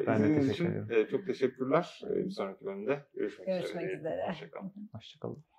E, 0.03 0.07
Ben 0.07 0.23
de 0.23 0.35
teşekkür 0.41 0.51
için 0.51 0.91
e, 0.91 1.07
çok 1.07 1.27
teşekkürler. 1.27 2.03
E, 2.11 2.17
bir 2.17 2.31
sonraki 2.31 2.65
bölümde 2.65 2.99
görüşmek, 3.15 3.47
Görüşmek 3.49 3.85
üzere. 3.85 3.97
üzere. 3.97 4.27
Hoşçakalın. 4.29 4.73
Hoşçakalın. 4.93 5.54